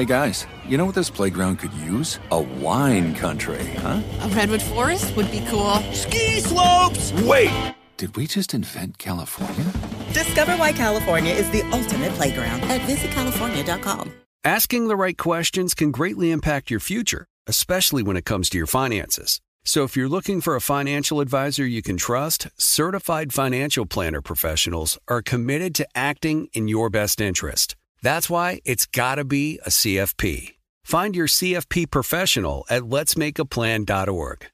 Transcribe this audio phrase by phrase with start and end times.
[0.00, 2.20] Hey guys, you know what this playground could use?
[2.30, 4.00] A wine country, huh?
[4.22, 5.74] A redwood forest would be cool.
[5.92, 7.12] Ski slopes!
[7.24, 7.74] Wait!
[7.98, 9.70] Did we just invent California?
[10.14, 14.10] Discover why California is the ultimate playground at visitcalifornia.com.
[14.42, 18.66] Asking the right questions can greatly impact your future, especially when it comes to your
[18.66, 19.38] finances.
[19.66, 24.98] So if you're looking for a financial advisor you can trust, certified financial planner professionals
[25.08, 27.76] are committed to acting in your best interest.
[28.02, 30.54] That's why it's got to be a CFP.
[30.84, 34.46] Find your CFP professional at letsmakeaplan.org.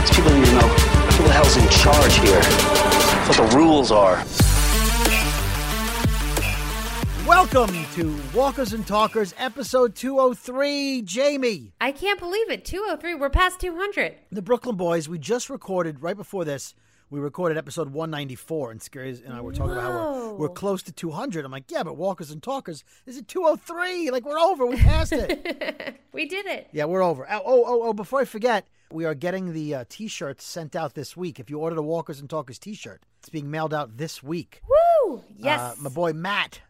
[0.00, 2.42] These people need to know who the hell's in charge here.
[3.28, 4.24] What the rules are.
[7.24, 11.02] Welcome to Walkers and Talkers, episode 203.
[11.02, 12.64] Jamie, I can't believe it.
[12.64, 13.14] 203.
[13.14, 14.16] We're past 200.
[14.32, 16.74] the Brooklyn Boys, we just recorded, right before this,
[17.12, 20.82] we recorded episode 194, and Scaries and I were talking about how we're, we're close
[20.84, 21.44] to 200.
[21.44, 24.10] I'm like, yeah, but Walkers and Talkers, is it 203?
[24.10, 24.64] Like, we're over.
[24.64, 26.00] We passed it.
[26.12, 26.70] we did it.
[26.72, 27.26] yeah, we're over.
[27.30, 30.74] Oh, oh, oh, oh, before I forget, we are getting the uh, t shirts sent
[30.74, 31.38] out this week.
[31.38, 34.62] If you ordered a Walkers and Talkers t shirt, it's being mailed out this week.
[35.06, 35.22] Woo!
[35.36, 35.60] Yes.
[35.60, 36.62] Uh, my boy Matt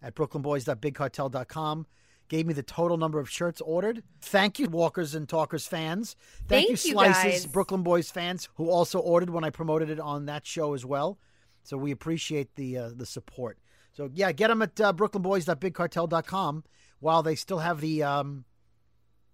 [0.00, 1.86] at brooklynboys.bigcartel.com
[2.30, 4.02] gave me the total number of shirts ordered.
[4.22, 6.16] Thank you, Walkers and Talkers fans.
[6.48, 7.46] Thank, Thank you, Slices, guys.
[7.46, 11.18] Brooklyn Boys fans, who also ordered when I promoted it on that show as well.
[11.64, 13.58] So we appreciate the uh, the support.
[13.92, 16.64] So yeah, get them at uh, brooklynboys.bigcartel.com
[17.00, 18.02] while they still have the.
[18.02, 18.44] Um,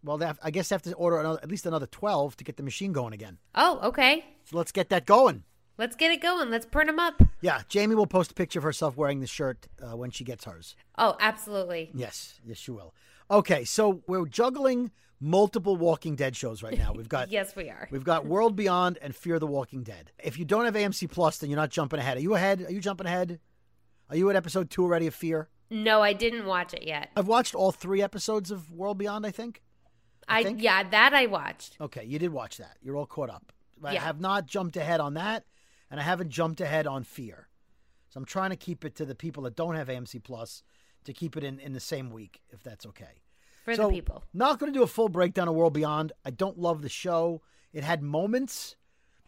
[0.03, 2.45] well, they have, I guess they have to order another, at least another twelve to
[2.45, 3.39] get the machine going again.
[3.55, 4.25] oh, okay.
[4.45, 5.45] So let's get that going.
[5.79, 6.51] Let's get it going.
[6.51, 7.21] Let's print them up.
[7.43, 10.45] Yeah, Jamie will post a picture of herself wearing the shirt uh, when she gets
[10.45, 10.75] hers.
[10.97, 11.91] Oh, absolutely.
[11.95, 12.95] Yes, yes, she will.
[13.31, 16.93] Okay, so we're juggling multiple Walking Dead shows right now.
[16.95, 17.89] We've got Yes, we are.
[17.91, 20.13] we've got World Beyond and Fear the Walking Dead.
[20.23, 22.17] If you don't have AMC Plus, then you're not jumping ahead.
[22.17, 22.63] Are you ahead?
[22.63, 23.39] Are you jumping ahead?
[24.09, 25.49] Are you at episode two already of Fear?
[25.69, 27.11] No, I didn't watch it yet.
[27.17, 29.27] I've watched all three episodes of World Beyond.
[29.27, 29.63] I think.
[30.29, 31.77] I, think- yeah, that I watched.
[31.81, 32.77] Okay, you did watch that.
[32.83, 33.53] You're all caught up.
[33.85, 34.01] I Yeah.
[34.01, 35.45] have not jumped ahead on that,
[35.91, 37.49] and I haven't jumped ahead on Fear.
[38.09, 40.63] So I'm trying to keep it to the people that don't have AMC Plus
[41.05, 43.23] to keep it in, in the same week, if that's okay.
[43.65, 44.25] For so, the people.
[44.33, 46.13] Not going to do a full breakdown of World Beyond.
[46.25, 47.43] I don't love the show.
[47.73, 48.77] It had moments,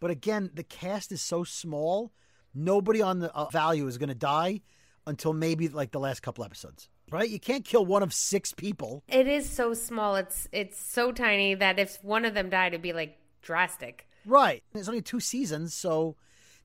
[0.01, 2.13] but again, the cast is so small.
[2.55, 4.63] Nobody on the uh, value is going to die
[5.07, 6.89] until maybe like the last couple episodes.
[7.11, 7.29] Right?
[7.29, 9.03] You can't kill one of six people.
[9.09, 10.17] It is so small.
[10.17, 14.07] It's it's so tiny that if one of them died, it'd be like drastic.
[14.27, 14.63] Right.
[14.75, 16.17] There's only two seasons, so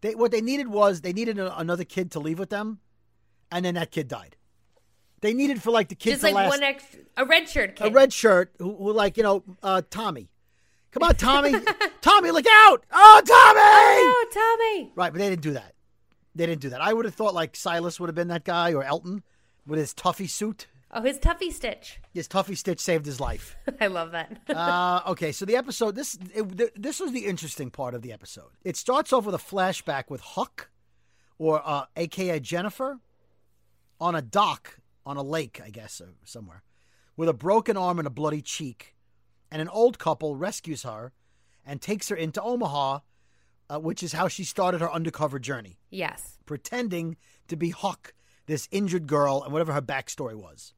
[0.04, 2.80] they what they needed was they needed a, another kid to leave with them,
[3.52, 4.36] and then that kid died.
[5.22, 7.78] They needed for like the kid Just to like last one extra, a red shirt
[7.78, 7.88] kid.
[7.88, 10.30] a red shirt who, who like you know uh, Tommy.
[10.92, 11.54] Come on, Tommy!
[12.02, 12.86] Tommy, look out!
[12.92, 13.60] Oh, Tommy!
[13.60, 14.92] Oh, Tommy.
[14.94, 15.74] Right, but they didn't do that.
[16.36, 16.82] They didn't do that.
[16.82, 19.24] I would have thought like Silas would have been that guy or Elton
[19.66, 20.68] with his Tuffy suit.
[20.96, 22.00] Oh, his Tuffy Stitch.
[22.14, 23.58] His Tuffy stitch saved his life.
[23.82, 24.38] I love that.
[24.50, 28.14] uh, okay, so the episode this it, th- this was the interesting part of the
[28.14, 28.52] episode.
[28.64, 30.70] It starts off with a flashback with Huck,
[31.40, 33.00] or uh, AKA Jennifer,
[34.00, 36.64] on a dock on a lake, I guess, or somewhere,
[37.18, 38.96] with a broken arm and a bloody cheek,
[39.52, 41.12] and an old couple rescues her
[41.66, 43.00] and takes her into Omaha,
[43.70, 46.38] uh, which is how she started her undercover journey, yes.
[46.46, 47.18] pretending
[47.48, 48.14] to be Huck,
[48.46, 50.74] this injured girl, and whatever her backstory was.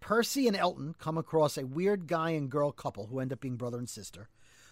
[0.00, 3.56] Percy and Elton come across a weird guy and girl couple who end up being
[3.56, 4.28] brother and sister,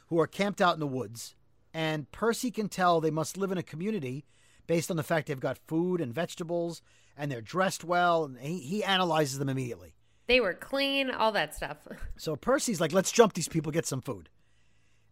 [0.08, 1.34] who are camped out in the woods.
[1.72, 4.24] And Percy can tell they must live in a community
[4.66, 6.82] based on the fact they've got food and vegetables
[7.16, 8.24] and they're dressed well.
[8.24, 9.94] And he, he analyzes them immediately.
[10.26, 11.78] They were clean, all that stuff.
[12.16, 14.28] So Percy's like, let's jump these people, get some food.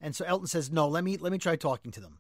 [0.01, 2.19] And so Elton says, no, let me let me try talking to them.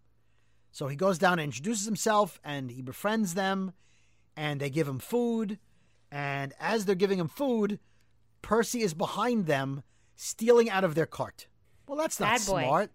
[0.72, 3.72] So he goes down and introduces himself and he befriends them
[4.36, 5.58] and they give him food.
[6.10, 7.78] And as they're giving him food,
[8.42, 9.82] Percy is behind them,
[10.16, 11.46] stealing out of their cart.
[11.86, 12.62] Well, that's not Bad boy.
[12.64, 12.90] smart.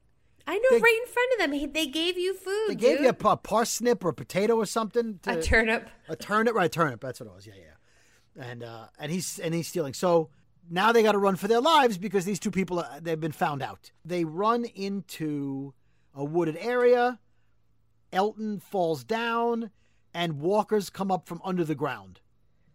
[0.48, 1.52] I know, They- right in front of them.
[1.54, 2.66] He, they gave you food.
[2.70, 3.04] They gave dude.
[3.06, 5.20] you a, pa- parsnip or a potato or something.
[5.24, 5.90] To, a turnip.
[6.08, 6.72] A turnip, right?
[6.72, 7.02] Turnip.
[7.02, 7.48] That's what it was.
[7.48, 8.44] Yeah, yeah.
[8.50, 9.94] And uh, and he's and he's stealing.
[9.94, 10.30] So
[10.70, 13.32] now they got to run for their lives because these two people uh, they've been
[13.32, 13.92] found out.
[14.04, 15.74] They run into
[16.14, 17.20] a wooded area.
[18.12, 19.72] Elton falls down,
[20.14, 22.20] and walkers come up from under the ground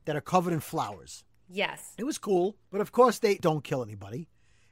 [0.04, 1.24] that are covered in flowers.
[1.48, 1.94] Yes.
[1.98, 4.28] It was cool, but of course they don't kill anybody,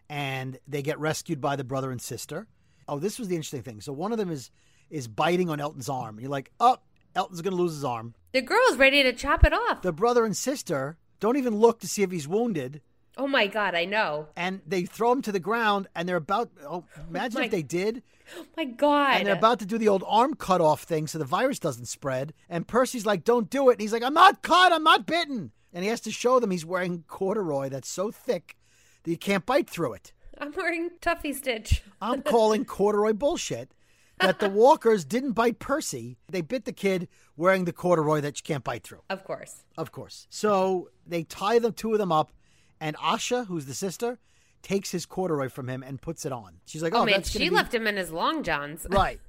[0.09, 2.47] and they get rescued by the brother and sister.
[2.87, 3.81] Oh, this was the interesting thing.
[3.81, 4.51] So one of them is
[4.91, 6.79] is biting on Elton's arm, and you're like, oh,
[7.15, 8.15] Elton's gonna lose his arm.
[8.33, 9.83] The girl's ready to chop it off.
[9.83, 12.81] The brother and sister don't even look to see if he's wounded,
[13.19, 14.29] oh my god, I know.
[14.37, 16.51] and they throw him to the ground, and they're about.
[16.65, 18.03] Oh, imagine my- if they did,
[18.39, 19.17] Oh my god.
[19.19, 21.87] and they're about to do the old arm cut off thing so the virus doesn't
[21.87, 22.33] spread.
[22.49, 25.53] And Percy's like, "Don't do it," and he's like, "I'm not cut, I'm not bitten,"
[25.73, 28.57] and he has to show them he's wearing corduroy that's so thick
[29.03, 30.13] that you can't bite through it.
[30.41, 31.83] I'm wearing Tuffy Stitch.
[32.01, 33.73] I'm calling corduroy bullshit.
[34.21, 36.17] That the walkers didn't bite Percy.
[36.29, 37.07] They bit the kid
[37.37, 39.03] wearing the corduroy that you can't bite through.
[39.09, 39.63] Of course.
[39.77, 40.27] Of course.
[40.29, 42.33] So they tie the two of them up,
[42.81, 44.19] and Asha, who's the sister,
[44.63, 46.61] takes his corduroy from him and puts it on.
[46.67, 48.87] She's like, "Oh, Oh, man, she be- left him in his long johns.
[48.91, 49.21] right."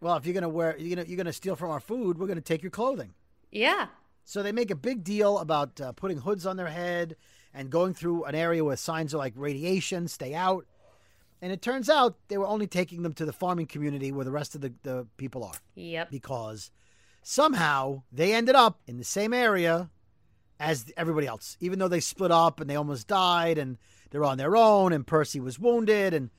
[0.00, 2.40] Well, if you're gonna wear, you're gonna you're gonna steal from our food, we're gonna
[2.40, 3.14] take your clothing.
[3.50, 3.86] Yeah.
[4.24, 7.16] So they make a big deal about uh, putting hoods on their head
[7.54, 10.66] and going through an area where signs are like radiation, stay out.
[11.40, 14.30] And it turns out they were only taking them to the farming community where the
[14.32, 16.10] rest of the, the people are Yep.
[16.10, 16.70] because
[17.22, 19.90] somehow they ended up in the same area
[20.58, 23.78] as everybody else, even though they split up and they almost died and
[24.10, 26.30] they're on their own and Percy was wounded and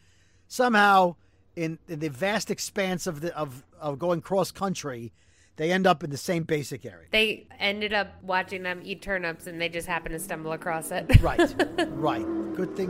[0.47, 1.15] somehow
[1.55, 5.11] in, in the vast expanse of the of, of going cross country,
[5.57, 7.07] they end up in the same basic area.
[7.11, 11.21] They ended up watching them eat turnips and they just happened to stumble across it.
[11.21, 11.55] Right,
[11.89, 12.25] right.
[12.55, 12.89] Good thing.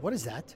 [0.00, 0.54] What is that?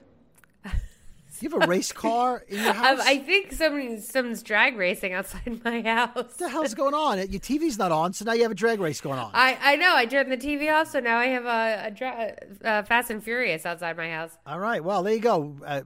[1.39, 2.99] Do you have a race car in your Um, house?
[3.01, 6.09] I think some someone's drag racing outside my house.
[6.15, 7.17] what the hell's going on?
[7.17, 9.31] Your TV's not on, so now you have a drag race going on.
[9.33, 9.95] I, I know.
[9.95, 13.23] I turned the TV off, so now I have a, a dra- uh, Fast and
[13.23, 14.31] Furious outside my house.
[14.45, 14.83] All right.
[14.83, 15.55] Well, there you go.
[15.65, 15.81] Uh,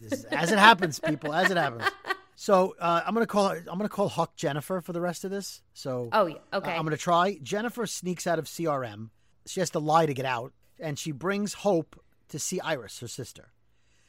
[0.00, 1.32] this- as it happens, people.
[1.32, 1.84] As it happens.
[2.36, 3.48] So uh, I'm gonna call.
[3.50, 5.60] I'm gonna call Huck Jennifer for the rest of this.
[5.74, 6.72] So Oh, yeah, uh, okay.
[6.72, 7.38] I'm gonna try.
[7.42, 9.10] Jennifer sneaks out of CRM.
[9.46, 13.08] She has to lie to get out, and she brings Hope to see Iris, her
[13.08, 13.52] sister.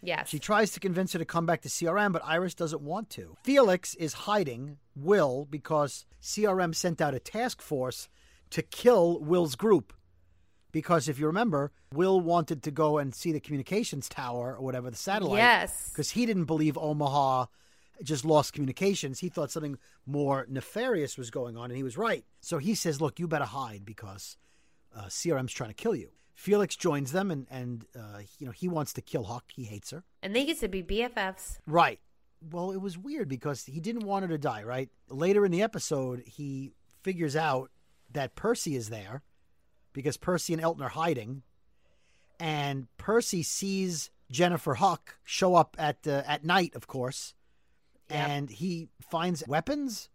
[0.01, 0.29] Yes.
[0.29, 3.37] She tries to convince her to come back to CRM, but Iris doesn't want to.
[3.43, 8.09] Felix is hiding Will because CRM sent out a task force
[8.51, 9.93] to kill Will's group.
[10.71, 14.89] Because if you remember, Will wanted to go and see the communications tower or whatever,
[14.89, 15.39] the satellite.
[15.39, 15.89] Yes.
[15.89, 17.47] Because he didn't believe Omaha
[18.03, 19.19] just lost communications.
[19.19, 22.23] He thought something more nefarious was going on, and he was right.
[22.39, 24.37] So he says, Look, you better hide because
[24.95, 26.09] uh, CRM's trying to kill you.
[26.33, 29.45] Felix joins them, and, and uh, you know he wants to kill Huck.
[29.53, 30.03] He hates her.
[30.23, 31.57] and they used to be BFFs.
[31.67, 31.99] Right.
[32.51, 34.89] Well, it was weird because he didn't want her to die, right?
[35.09, 36.71] Later in the episode, he
[37.03, 37.69] figures out
[38.11, 39.21] that Percy is there
[39.93, 41.43] because Percy and Elton are hiding.
[42.39, 47.33] And Percy sees Jennifer Huck show up at uh, at night, of course,
[48.09, 48.29] Yep.
[48.29, 50.09] and he finds weapons.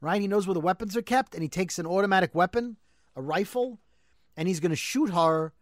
[0.00, 0.20] Right?
[0.20, 2.76] He knows where the weapons are kept, and he takes an automatic weapon,
[3.16, 3.78] a rifle,
[4.36, 5.52] and he's going to shoot her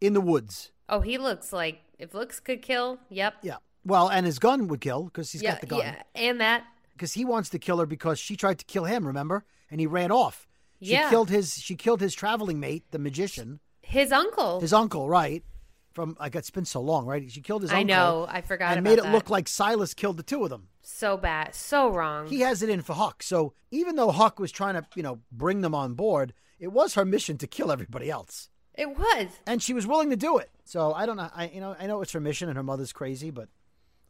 [0.00, 0.70] in the woods.
[0.88, 2.98] Oh, he looks like if looks could kill.
[3.08, 3.34] Yep.
[3.42, 3.56] Yeah.
[3.84, 5.78] Well, and his gun would kill because he's yeah, got the gun.
[5.80, 6.64] yeah, and that.
[6.92, 9.06] because he wants to kill her because she tried to kill him.
[9.06, 10.46] Remember, and he ran off.
[10.82, 11.08] She Yeah.
[11.10, 11.54] killed his.
[11.58, 14.60] She killed his traveling mate, the magician, His uncle.
[14.60, 15.08] his uncle.
[15.08, 15.44] Right
[15.92, 17.30] from like it's been so long, right?
[17.30, 17.94] She killed his I uncle.
[17.94, 19.12] I know, I forgot and about made it that.
[19.14, 20.68] look like Silas killed the two of them.
[20.82, 22.26] so bad, so wrong.
[22.28, 23.22] He has it in for Huck.
[23.22, 26.94] So even though Huck was trying to, you know, bring them on board, it was
[26.94, 29.28] her mission to kill everybody else, it was.
[29.46, 30.50] and she was willing to do it.
[30.64, 31.30] So I don't know.
[31.34, 33.48] I you know I know it's her mission, and her mother's crazy, but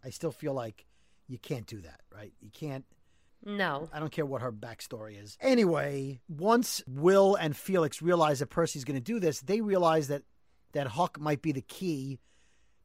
[0.04, 0.86] I still feel like
[1.28, 2.32] you can't do that, right?
[2.40, 2.84] You can't.
[3.44, 3.88] No.
[3.92, 5.36] I don't care what her backstory is.
[5.40, 10.22] Anyway, once Will and Felix realize that Percy's going to do this, they realize that
[10.72, 12.18] that Huck might be the key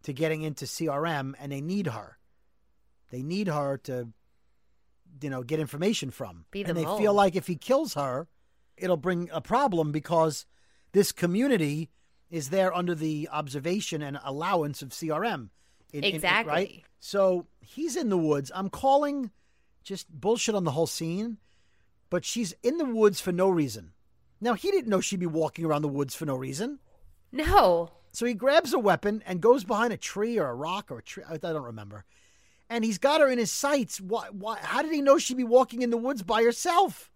[0.04, 2.18] to getting into CRM, and they need her.
[3.12, 4.08] They need her to,
[5.22, 6.46] you know, get information from.
[6.52, 6.98] Be the and they mole.
[6.98, 8.28] feel like if he kills her,
[8.78, 10.46] it'll bring a problem because
[10.92, 11.90] this community
[12.30, 15.50] is there under the observation and allowance of CRM.
[15.94, 16.52] In- in- Exactly.
[16.52, 16.84] right?
[17.00, 18.52] So he's in the woods.
[18.56, 19.32] I'm calling
[19.84, 21.38] just bullshit on the whole scene,
[22.10, 23.94] but she's in the woods for no reason.
[24.40, 26.80] Now, he didn't know she'd be walking around the woods for no reason.
[27.32, 27.92] No.
[28.12, 31.04] So he grabs a weapon and goes behind a tree or a rock or a
[31.04, 31.24] tree.
[31.30, 32.06] I don't remember.
[32.70, 34.00] And he's got her in his sights.
[34.02, 37.12] Why, why, how did he know she'd be walking in the woods by herself?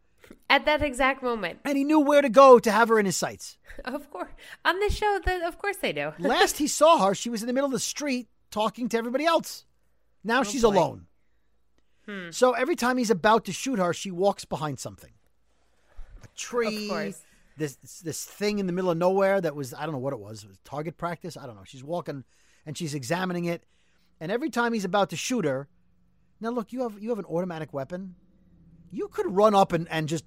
[0.49, 1.59] At that exact moment.
[1.65, 3.57] And he knew where to go to have her in his sights.
[3.83, 4.31] Of course.
[4.63, 6.13] On this show, that of course they do.
[6.19, 9.25] Last he saw her, she was in the middle of the street talking to everybody
[9.25, 9.65] else.
[10.23, 10.77] Now oh, she's Oh, boy.
[10.77, 11.05] alone.
[12.07, 12.31] Hmm.
[12.31, 15.11] So every time he's about to shoot her, she walks behind something.
[16.23, 16.85] A tree.
[16.85, 17.21] Of course.
[17.57, 20.19] This this thing in the middle of nowhere that was I don't know what it
[20.19, 20.43] was.
[20.43, 21.35] It was target practice.
[21.35, 21.63] I don't know.
[21.65, 22.23] She's walking
[22.65, 23.63] and she's examining it.
[24.21, 25.67] And every time he's about to shoot her,
[26.39, 28.15] now look, you have you have an automatic weapon.
[28.95, 30.23] You could run up and, and just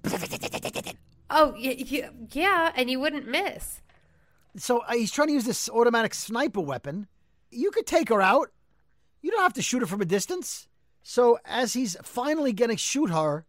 [1.31, 3.81] Oh, y- y- yeah, and you wouldn't miss.
[4.57, 7.07] so uh, he's trying to use this automatic sniper weapon.
[7.49, 8.51] You could take her out.
[9.21, 10.67] You don't have to shoot her from a distance.
[11.01, 13.45] So as he's finally going to shoot her,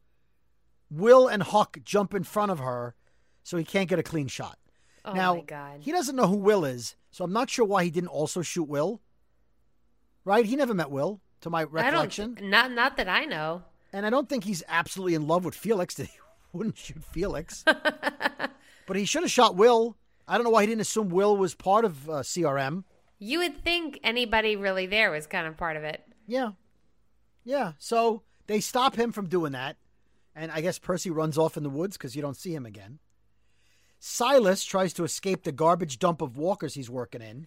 [0.91, 2.95] Will and Huck jump in front of her,
[3.43, 4.59] so he can't get a clean shot.
[5.05, 5.81] Oh now my god.
[5.81, 8.65] he doesn't know who Will is, so I'm not sure why he didn't also shoot
[8.65, 9.01] Will.
[10.25, 10.45] Right?
[10.47, 13.63] He never met Will, to my recollection, not not that I know.
[13.93, 15.95] And I don't think he's absolutely in love with Felix.
[16.01, 16.19] That he
[16.53, 17.63] wouldn't shoot Felix,
[18.87, 19.97] but he should have shot Will.
[20.27, 22.83] I don't know why he didn't assume Will was part of uh, CRM.
[23.21, 26.03] You would think anybody really there was kind of part of it.
[26.27, 26.53] Yeah.
[27.45, 27.73] Yeah.
[27.79, 29.77] So they stop him from doing that.
[30.35, 32.99] And I guess Percy runs off in the woods because you don't see him again.
[33.99, 37.47] Silas tries to escape the garbage dump of walkers he's working in.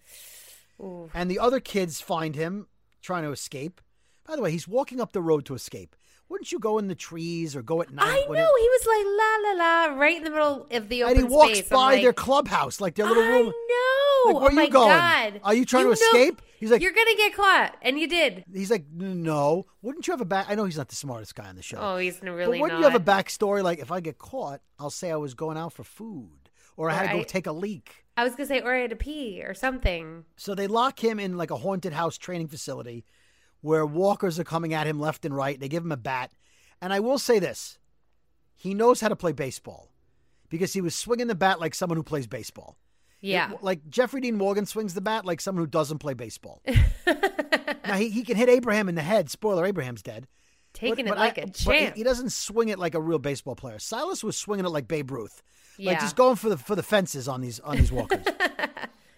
[0.80, 1.10] Ooh.
[1.12, 2.68] And the other kids find him
[3.02, 3.80] trying to escape.
[4.26, 5.96] By the way, he's walking up the road to escape.
[6.28, 8.06] Wouldn't you go in the trees or go at night?
[8.28, 11.16] I know he was like la la la right in the middle of the open
[11.18, 11.68] and he walks space.
[11.68, 13.46] By like, their clubhouse, like their little I room.
[13.46, 14.32] know.
[14.32, 14.88] Like, where oh you my going?
[14.88, 15.40] god.
[15.44, 16.40] Are you trying to know- escape?
[16.58, 18.42] He's like- You're gonna get caught, and you did.
[18.52, 19.66] He's like, no.
[19.82, 20.46] Wouldn't you have a back?
[20.48, 21.76] I know he's not the smartest guy on the show.
[21.78, 22.86] Oh, he's really but wouldn't not.
[22.86, 25.74] you have a backstory like if I get caught, I'll say I was going out
[25.74, 27.28] for food or I had to go Right.
[27.28, 28.04] take a leak.
[28.16, 30.24] I was gonna say, or I had to pee or something.
[30.36, 33.04] So they lock him in like a haunted house training facility
[33.64, 35.58] where walkers are coming at him left and right.
[35.58, 36.30] They give him a bat.
[36.82, 37.78] And I will say this
[38.54, 39.90] he knows how to play baseball
[40.50, 42.76] because he was swinging the bat like someone who plays baseball.
[43.22, 43.52] Yeah.
[43.52, 46.60] It- like Jeffrey Dean Morgan swings the bat like someone who doesn't play baseball.
[47.86, 49.30] now he, he can hit Abraham in the head.
[49.30, 50.26] Spoiler: Abraham's dead.
[50.74, 53.00] Taking But- it but like I- a but he- he doesn't swing it like a
[53.00, 53.78] real baseball player.
[53.78, 55.42] Silas was swinging it like Babe Ruth,
[55.78, 56.00] like Yeah.
[56.00, 58.26] just going for the for the fences on these on these walkers.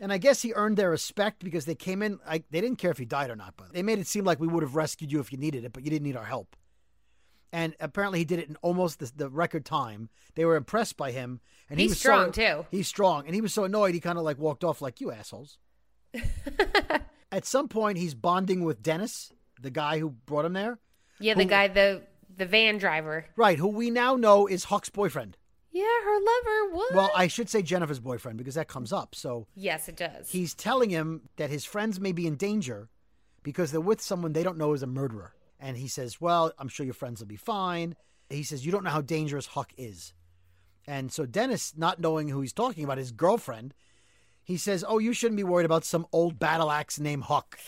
[0.00, 2.18] and I guess he earned their respect because they came in.
[2.26, 4.40] I, they didn't care if he died or not, but they made it seem like
[4.40, 6.56] we would have rescued you if you needed it, but you didn't need our help.
[7.52, 10.10] And apparently, he did it in almost the, the record time.
[10.34, 12.66] They were impressed by him, and he He's was strong, so, too.
[12.70, 15.10] He's strong, and he was so annoyed he kind of like walked off like you
[15.12, 15.58] assholes.
[17.32, 20.78] At some point, he's bonding with Dennis, the guy who brought him there.
[21.20, 22.02] yeah, the who- guy, the
[22.36, 23.24] the van driver.
[23.36, 25.36] Right, who we now know is Huck's boyfriend.
[25.76, 26.74] Yeah, her lover.
[26.74, 26.94] What?
[26.94, 29.14] Well, I should say Jennifer's boyfriend because that comes up.
[29.14, 30.30] So yes, it does.
[30.30, 32.88] he's telling him that his friends may be in danger
[33.42, 35.34] because they're with someone they don't know is a murderer.
[35.60, 37.94] And he says, Well, I'm sure your friends will be fine.
[38.30, 40.14] He says, You don't know how dangerous Huck is.
[40.86, 43.74] And so Dennis, not knowing who he's talking about, his girlfriend,
[44.44, 47.58] he says, Oh, you shouldn't be worried about some old battle axe named Huck.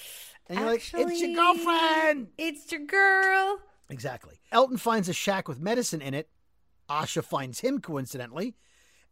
[0.47, 2.29] And you're like, It's your girlfriend.
[2.39, 3.59] It's your girl.
[3.91, 4.39] Exactly.
[4.53, 6.29] Elton finds a shack with medicine in it.
[6.89, 8.57] Asha finds him coincidentally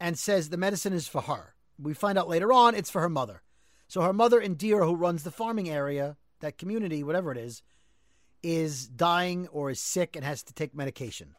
[0.01, 1.55] and says the medicine is for her.
[1.79, 3.43] We find out later on it's for her mother.
[3.89, 7.63] So her mother, Indira, who runs the farming area, that community, whatever it is,
[8.43, 11.35] is dying or is sick and has to take medication.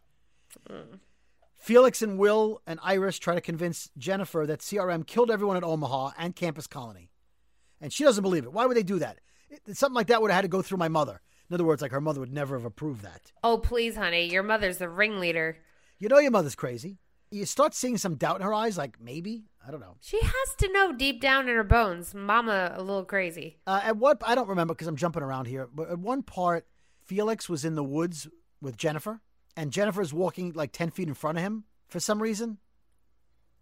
[0.69, 0.99] Mm.
[1.53, 6.11] Felix and Will and Iris try to convince Jennifer that CRM killed everyone at Omaha
[6.17, 7.11] and Campus Colony.
[7.81, 8.53] And she doesn't believe it.
[8.53, 9.19] Why would they do that?
[9.49, 11.21] It- something like that would have had to go through my mother.
[11.49, 13.31] In other words, like her mother would never have approved that.
[13.43, 14.29] Oh, please, honey.
[14.29, 15.57] Your mother's the ringleader.
[15.99, 16.97] You know your mother's crazy.
[17.31, 19.97] You start seeing some doubt in her eyes, like maybe I don't know.
[19.99, 23.57] She has to know deep down in her bones, Mama a little crazy.
[23.67, 25.67] Uh, at what I don't remember because I'm jumping around here.
[25.73, 26.65] But at one part,
[27.03, 28.27] Felix was in the woods
[28.61, 29.21] with Jennifer,
[29.57, 32.59] and Jennifer's walking like ten feet in front of him for some reason.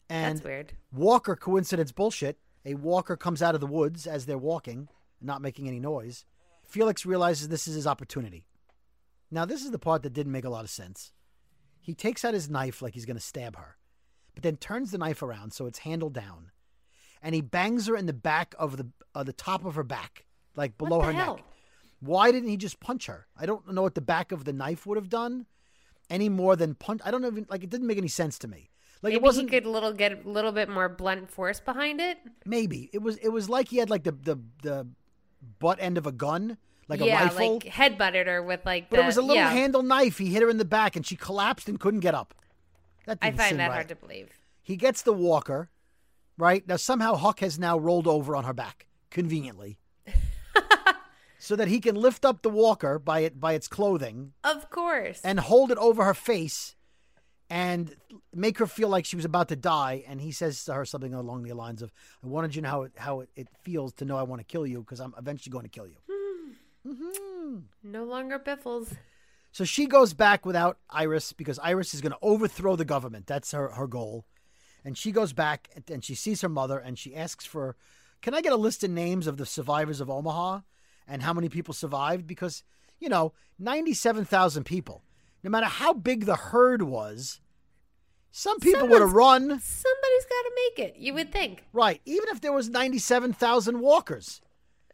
[0.09, 0.73] And That's weird.
[0.91, 2.37] Walker coincidence bullshit.
[2.65, 4.87] A walker comes out of the woods as they're walking,
[5.21, 6.25] not making any noise.
[6.63, 8.45] Felix realizes this is his opportunity.
[9.31, 11.11] Now, this is the part that didn't make a lot of sense.
[11.85, 13.77] He takes out his knife like he's going to stab her,
[14.33, 16.49] but then turns the knife around so it's handle down,
[17.21, 20.25] and he bangs her in the back of the uh, the top of her back,
[20.55, 21.35] like below her hell?
[21.35, 21.45] neck.
[21.99, 23.27] Why didn't he just punch her?
[23.37, 25.45] I don't know what the back of the knife would have done,
[26.09, 27.01] any more than punch.
[27.05, 27.63] I don't even like.
[27.63, 28.71] It didn't make any sense to me.
[29.03, 29.51] Like Maybe it wasn't.
[29.51, 32.17] he could little get a little bit more blunt force behind it.
[32.45, 33.17] Maybe it was.
[33.17, 34.87] It was like he had like the the the
[35.59, 37.53] butt end of a gun, like yeah, a rifle.
[37.55, 38.89] like headbutted her with like.
[38.89, 39.49] but the, it was a little yeah.
[39.49, 40.17] handle knife.
[40.17, 42.33] He hit her in the back, and she collapsed and couldn't get up.
[43.05, 43.73] That I find that right.
[43.73, 44.29] hard to believe.
[44.61, 45.69] He gets the walker,
[46.37, 46.75] right now.
[46.77, 49.77] Somehow Huck has now rolled over on her back conveniently,
[51.39, 55.21] so that he can lift up the walker by it by its clothing Of course.
[55.23, 56.75] and hold it over her face.
[57.47, 57.95] and
[58.33, 60.03] make her feel like she was about to die.
[60.07, 61.91] And he says to her something along the lines of,
[62.23, 64.39] "I wanted you to know how it, how it, it feels to know I want
[64.39, 65.97] to kill you because I'm eventually going to kill you."
[66.85, 67.57] Mm-hmm.
[67.83, 68.93] No longer Biffles.
[69.51, 73.25] So she goes back without Iris because Iris is going to overthrow the government.
[73.27, 74.25] That's her, her goal.
[74.83, 77.75] And she goes back and- and she sees her mother and she asks for,
[78.21, 80.61] Can I get a list of names of the survivors of Omaha
[81.07, 82.27] and how many people survived?
[82.27, 82.63] Because,
[82.99, 85.03] you know, 97,000 people.
[85.43, 87.39] No matter how big the herd was,
[88.31, 89.41] some people would have run.
[89.43, 90.95] Somebody's got to make it.
[90.97, 91.63] You would think.
[91.71, 92.01] Right.
[92.05, 94.41] Even if there was 97,000 walkers.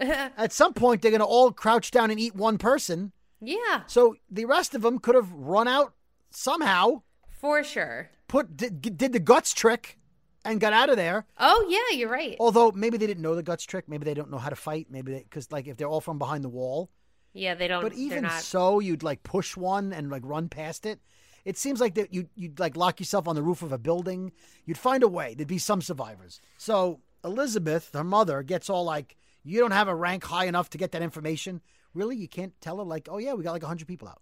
[0.37, 3.11] At some point, they're going to all crouch down and eat one person.
[3.43, 5.95] Yeah, So the rest of them could have run out
[6.29, 8.11] somehow, for sure.
[8.27, 9.97] put did, did the guts trick,
[10.45, 11.25] and got out of there.
[11.39, 12.35] Oh yeah, you're right.
[12.39, 14.87] Although maybe they didn't know the guts trick, maybe they don't know how to fight,
[14.91, 16.91] maybe because like if they're all from behind the wall.
[17.33, 17.81] Yeah, they don't.
[17.81, 18.41] But even not.
[18.41, 20.99] so, you'd like push one and like run past it.
[21.43, 24.31] It seems like that you you'd like lock yourself on the roof of a building.
[24.65, 25.33] You'd find a way.
[25.33, 26.39] There'd be some survivors.
[26.57, 30.77] So Elizabeth, her mother, gets all like, "You don't have a rank high enough to
[30.77, 31.61] get that information."
[31.93, 34.21] Really, you can't tell her like, "Oh yeah, we got like hundred people out."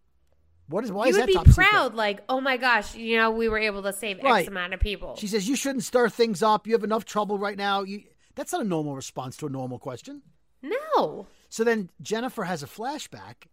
[0.68, 1.68] What is why you is would that be top secret?
[1.68, 4.42] proud, like, oh my gosh, you know, we were able to save Right.
[4.42, 5.16] X amount of people.
[5.16, 6.68] She says you shouldn't stir things up.
[6.68, 7.82] You have enough trouble right now.
[7.82, 8.04] You,
[8.36, 10.22] that's not a normal response to a normal question.
[10.62, 11.26] no.
[11.50, 13.48] So then Jennifer has a flashback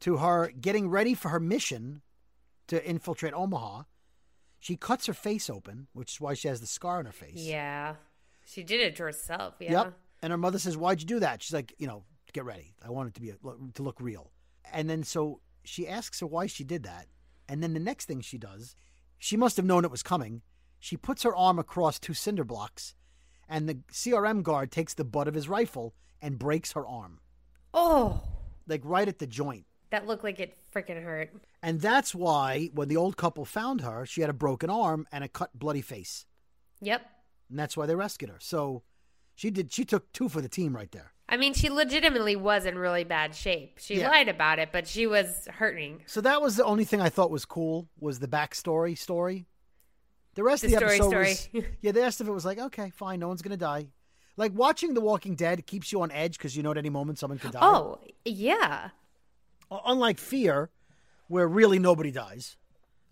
[0.00, 2.02] to her getting ready for her mission
[2.66, 3.84] to infiltrate Omaha.
[4.58, 7.36] She cuts her face open, which is why she has the scar on her face.
[7.36, 7.94] Yeah,
[8.44, 9.54] she did it to herself.
[9.60, 9.70] Yeah.
[9.70, 9.92] Yep.
[10.22, 12.74] And her mother says, "Why'd you do that?" She's like, "You know, get ready.
[12.84, 13.36] I want it to be a,
[13.74, 14.32] to look real."
[14.72, 17.06] And then so she asks her why she did that.
[17.48, 18.76] And then the next thing she does,
[19.18, 20.42] she must have known it was coming.
[20.80, 22.94] She puts her arm across two cinder blocks,
[23.48, 27.20] and the CRM guard takes the butt of his rifle and breaks her arm,
[27.72, 28.22] Oh,
[28.66, 29.64] like right at the joint.
[29.90, 31.30] that looked like it freaking hurt.
[31.62, 35.24] And that's why when the old couple found her, she had a broken arm and
[35.24, 36.26] a cut, bloody face.
[36.80, 37.02] Yep.
[37.50, 38.38] And that's why they rescued her.
[38.40, 38.82] So
[39.38, 39.72] she did.
[39.72, 41.12] She took two for the team right there.
[41.28, 43.78] I mean, she legitimately was in really bad shape.
[43.78, 44.08] She Yeah.
[44.10, 46.02] lied about it, but she was hurting.
[46.06, 49.46] So that was the only thing I thought was cool was the backstory story.
[50.34, 51.28] The rest The of the story episode story.
[51.28, 51.48] was
[51.82, 51.92] yeah.
[51.92, 53.88] The rest of it was like okay, fine, no one's gonna die.
[54.36, 57.18] Like watching The Walking Dead keeps you on edge because you know at any moment
[57.20, 57.58] someone could die.
[57.62, 58.90] Oh, yeah.
[59.70, 60.70] Unlike Fear,
[61.28, 62.56] where really nobody dies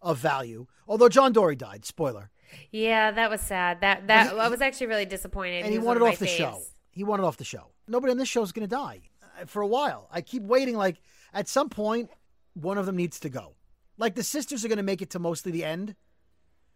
[0.03, 0.67] of value.
[0.89, 1.85] Although John Dorie died.
[1.85, 2.31] Spoiler.
[2.71, 3.81] Yeah, that was sad.
[3.81, 5.65] That that I was actually really disappointed.
[5.65, 6.61] and he was wanted off the show.
[6.91, 7.73] He wanted off the show.
[7.89, 9.01] Nobody on this show is going to die
[9.41, 10.09] uh, for a while.
[10.11, 10.77] I keep waiting.
[10.77, 10.97] Like
[11.35, 12.11] at some point,
[12.55, 13.55] one of them needs to go.
[13.99, 15.95] Like the sisters are going to make it to mostly the end,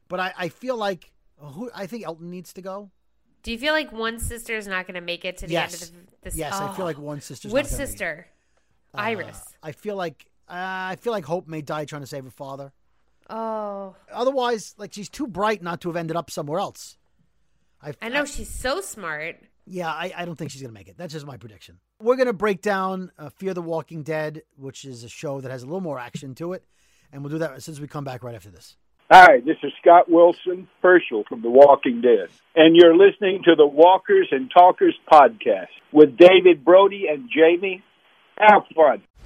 [0.08, 2.90] but I, I feel like who I think Elton needs to go.
[3.42, 5.72] Do you feel like one sister is not going to make it to the Yes.
[5.74, 6.36] end of the, this?
[6.36, 6.88] Yes, I feel Oh.
[6.88, 7.48] like one sister.
[7.48, 7.90] Which not gonna make it.
[7.90, 8.26] sister?
[8.94, 9.42] Uh, Iris.
[9.62, 10.52] I feel like uh,
[10.92, 12.72] I feel like Hope may die trying to save her father.
[13.30, 16.96] Oh, Otherwise, like she's too bright not to have ended up somewhere else.
[17.82, 19.36] I, I know she's so smart.
[19.66, 20.96] Yeah, I, I don't think she's going to make it.
[20.98, 21.78] That's just my prediction.
[22.02, 25.50] We're going to break down uh, Fear the Walking Dead, which is a show that
[25.50, 26.64] has a little more action to it.
[27.12, 28.76] And we'll do that since we come back right after this.
[29.12, 33.66] Hi, this is Scott Wilson, Hershel from The Walking Dead, and you're listening to the
[33.66, 37.82] Walkers and Talkers podcast with David Brody and Jamie.
[38.38, 39.02] Have fun.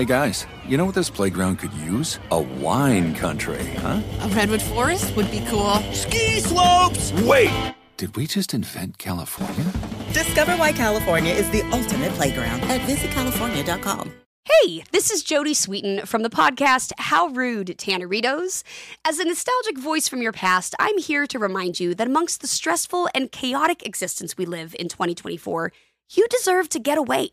[0.00, 2.20] Hey guys, you know what this playground could use?
[2.30, 4.00] A wine country, huh?
[4.22, 5.74] A redwood forest would be cool.
[5.92, 7.12] Ski slopes!
[7.24, 7.74] Wait!
[7.98, 9.70] Did we just invent California?
[10.14, 14.10] Discover why California is the ultimate playground at visitcalifornia.com.
[14.46, 18.62] Hey, this is Jodie Sweetin from the podcast How Rude, Tanneritos.
[19.04, 22.46] As a nostalgic voice from your past, I'm here to remind you that amongst the
[22.46, 25.74] stressful and chaotic existence we live in 2024,
[26.12, 27.32] you deserve to get away.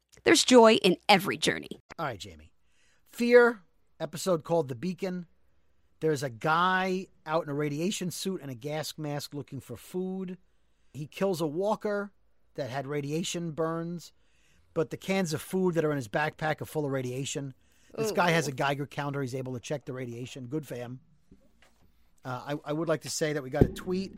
[0.23, 1.79] there's joy in every journey.
[1.97, 2.51] All right, Jamie.
[3.11, 3.61] Fear
[3.99, 5.25] episode called The Beacon.
[5.99, 10.37] There's a guy out in a radiation suit and a gas mask looking for food.
[10.93, 12.11] He kills a walker
[12.55, 14.11] that had radiation burns,
[14.73, 17.53] but the cans of food that are in his backpack are full of radiation.
[17.97, 19.21] This guy has a Geiger counter.
[19.21, 20.45] He's able to check the radiation.
[20.47, 21.01] Good for him.
[22.23, 24.13] Uh, I, I would like to say that we got a tweet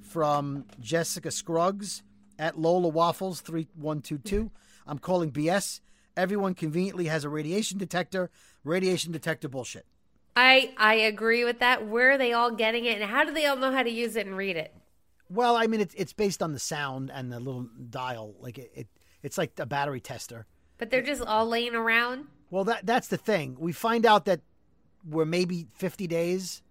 [0.00, 2.02] from Jessica Scruggs
[2.38, 4.50] at Lola Waffles 3122.
[4.86, 5.80] I'm calling BS.
[6.16, 8.30] Everyone conveniently has a radiation detector.
[8.62, 9.86] Radiation detector bullshit.
[10.36, 11.86] I I agree with that.
[11.86, 14.16] Where are they all getting it, and how do they all know how to use
[14.16, 14.74] it and read it?
[15.30, 18.34] Well, I mean, it's it's based on the sound and the little dial.
[18.40, 18.88] Like it, it
[19.22, 20.46] it's like a battery tester.
[20.78, 22.26] But they're just all laying around.
[22.50, 23.56] Well, that that's the thing.
[23.58, 24.40] We find out that
[25.08, 26.62] we're maybe 50 days.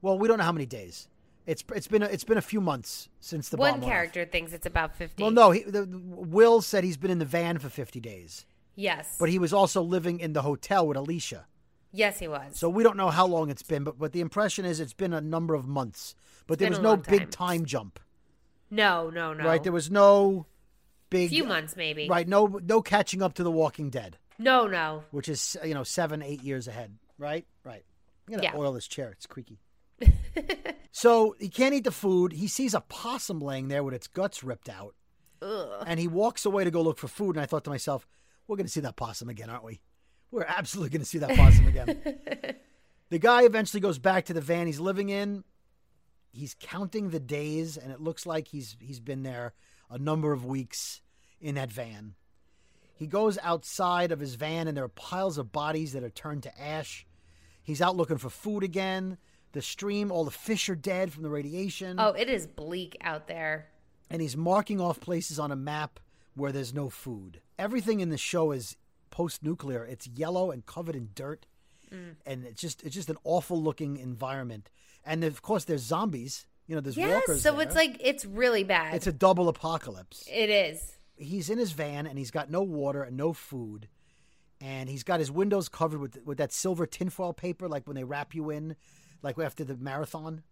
[0.00, 1.08] Well, we don't know how many days.
[1.46, 3.90] It's it's been a, it's been a few months since the One bomb went off.
[3.96, 5.22] character thinks it's about fifty.
[5.22, 9.16] Well, no, he, the, Will said he's been in the van for 50 days, Yes.
[9.18, 11.46] but he was also living in the hotel with Alicia.
[11.90, 12.58] yes, he was.
[12.58, 15.12] So we don't know how long it's been, but but the impression is it's been
[15.12, 16.14] a number of months.
[16.46, 17.58] But there was no long big time.
[17.58, 17.98] time jump,
[18.70, 19.44] no, no, no.
[19.44, 19.62] right?
[19.62, 20.46] There was no
[21.10, 22.08] big few months maybe.
[22.08, 22.26] right?
[22.28, 25.04] No, no catching up to The Walking Dead, No, no.
[25.10, 27.46] which is you know seven, eight years ahead, right?
[27.64, 27.84] Right.
[28.28, 28.56] I'm gonna Yeah.
[28.56, 29.58] oil this chair; it's creaky.
[30.92, 32.32] so he can't eat the food.
[32.32, 34.94] He sees a possum laying there with its guts ripped out,
[35.40, 35.84] Ugh.
[35.86, 37.36] and he walks away to go look for food.
[37.36, 38.06] And I thought to myself,
[38.46, 39.80] "We're going to see that possum again, aren't we?
[40.30, 42.00] We're absolutely going to see that possum again."
[43.10, 45.44] the guy eventually goes back to the van he's living in.
[46.32, 49.54] He's counting the days, and it looks like he's he's been there
[49.90, 51.02] a number of weeks
[51.40, 52.14] in that van.
[52.94, 56.44] He goes outside of his van, and there are piles of bodies that are turned
[56.44, 57.04] to ash.
[57.62, 59.18] He's out looking for food again.
[59.52, 61.96] The stream, all the fish are dead from the radiation.
[61.98, 63.68] Oh, it is bleak out there.
[64.10, 66.00] And he's marking off places on a map
[66.34, 67.40] where there's no food.
[67.58, 68.76] Everything in the show is
[69.10, 69.84] post nuclear.
[69.84, 71.46] It's yellow and covered in dirt.
[71.92, 72.16] Mm.
[72.24, 74.70] And it's just it's just an awful looking environment.
[75.04, 76.46] And of course there's zombies.
[76.66, 77.42] You know, there's Yes, walkers.
[77.42, 77.62] so there.
[77.66, 78.94] it's like it's really bad.
[78.94, 80.26] it's a double apocalypse.
[80.32, 80.96] it is.
[81.16, 83.88] He's in his van and he's got no water and no food.
[84.60, 88.04] And he's got his windows covered with with that silver tinfoil paper, like when they
[88.04, 88.76] wrap you in,
[89.22, 90.42] like after the marathon.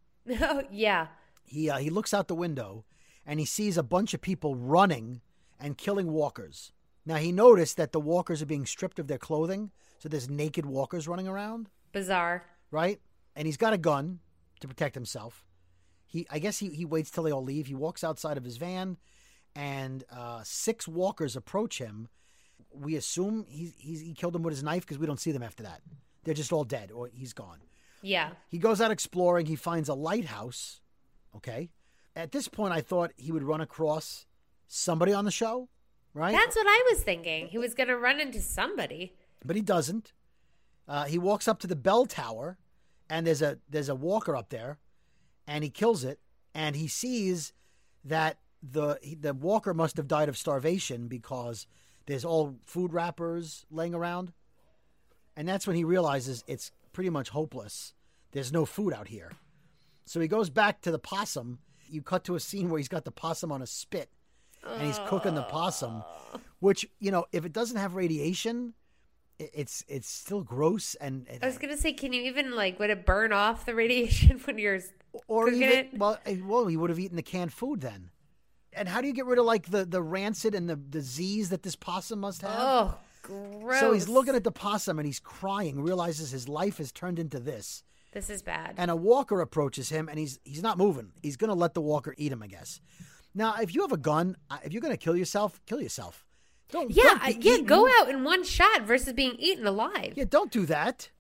[0.41, 1.09] Oh, yeah.
[1.45, 2.85] he uh, he looks out the window
[3.27, 5.21] and he sees a bunch of people running
[5.59, 6.73] and killing walkers.
[7.07, 10.67] Now he noticed that the walkers are being stripped of their clothing, so there's naked
[10.67, 12.45] walkers running around, Bizarre.
[12.71, 13.01] right?
[13.37, 14.21] And he's got a gun
[14.61, 15.45] to protect himself.
[16.07, 17.67] He I guess he, he waits till they all leave.
[17.67, 18.97] He walks outside of his van,
[19.55, 22.09] and uh, six walkers approach him.
[22.73, 25.43] We assume he he's, he killed them with his knife because we don't see them
[25.43, 25.81] after that.
[26.25, 27.59] They're just all dead or he's gone.
[28.03, 28.31] Yeah.
[28.49, 29.47] He goes out exploring.
[29.47, 30.81] He finds a lighthouse.
[31.37, 31.71] Okay.
[32.17, 34.27] At this point, I thought he would run across
[34.67, 35.69] somebody on the show,
[36.15, 36.33] right?
[36.33, 37.49] That's what I was thinking.
[37.49, 39.15] He was going to run into somebody.
[39.45, 40.13] but he doesn't.
[40.89, 42.59] Uh, he walks up to the bell tower,
[43.09, 44.79] and there's a there's a walker up there,
[45.47, 46.19] and he kills it.
[46.53, 47.53] And he sees
[48.05, 51.67] that the the walker must have died of starvation because
[52.07, 54.33] there's all food wrappers laying around,
[55.37, 57.95] and that's when he realizes it's pretty much hopeless.
[58.33, 59.33] There's no food out here,
[60.05, 61.59] so he goes back to the possum.
[61.89, 64.11] You cut to a scene where he's got the possum on a spit,
[64.65, 66.05] and he's cooking the possum,
[66.61, 68.75] which you know if it doesn't have radiation,
[69.39, 72.79] it's it's still gross and, and I was going to say, can you even, like,
[72.79, 74.81] would it burn off the radiation when you're
[75.27, 75.99] or cooking even it?
[75.99, 78.11] well eh, well he would have eaten the canned food then.
[78.73, 81.63] And how do you get rid of like the the rancid and the disease that
[81.63, 82.53] this possum must have?
[82.57, 83.81] Oh, gross.
[83.81, 87.39] So he's looking at the possum and he's crying, realizes his life has turned into
[87.39, 87.83] this.
[88.13, 88.75] This is bad.
[88.77, 91.13] And a walker approaches him and he's he's not moving.
[91.23, 92.81] He's going to let the walker eat him, I guess.
[93.35, 96.27] Now, if you have a gun, uh, if you're going to kill yourself, kill yourself.
[96.73, 97.67] Don't yeah, don't yeah, eaten.
[97.67, 100.15] go out in one shot versus being eaten alive.
[100.17, 101.11] Yeah, don't do that.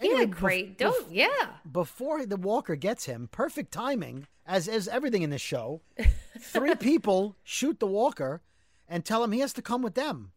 [0.00, 0.74] Yeah, Anyway, bef- great.
[0.74, 1.46] bef- Don't, yeah.
[1.70, 5.80] before the walker gets him, perfect timing, as as everything in this show.
[6.38, 8.42] Three people shoot the walker
[8.88, 10.32] and tell him he has to come with them,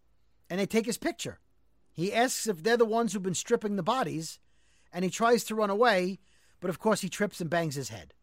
[0.49, 1.39] and they take his picture.
[1.91, 4.39] He asks if they're the ones who've been stripping the bodies,
[4.93, 6.19] and he tries to run away,
[6.61, 8.13] but of course he trips and bangs his head.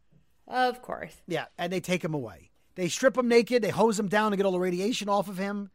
[0.49, 1.15] Of course.
[1.27, 2.51] Yeah, and they take him away.
[2.75, 5.39] They strip him naked, they hose him down to get all the radiation off of
[5.39, 5.71] him,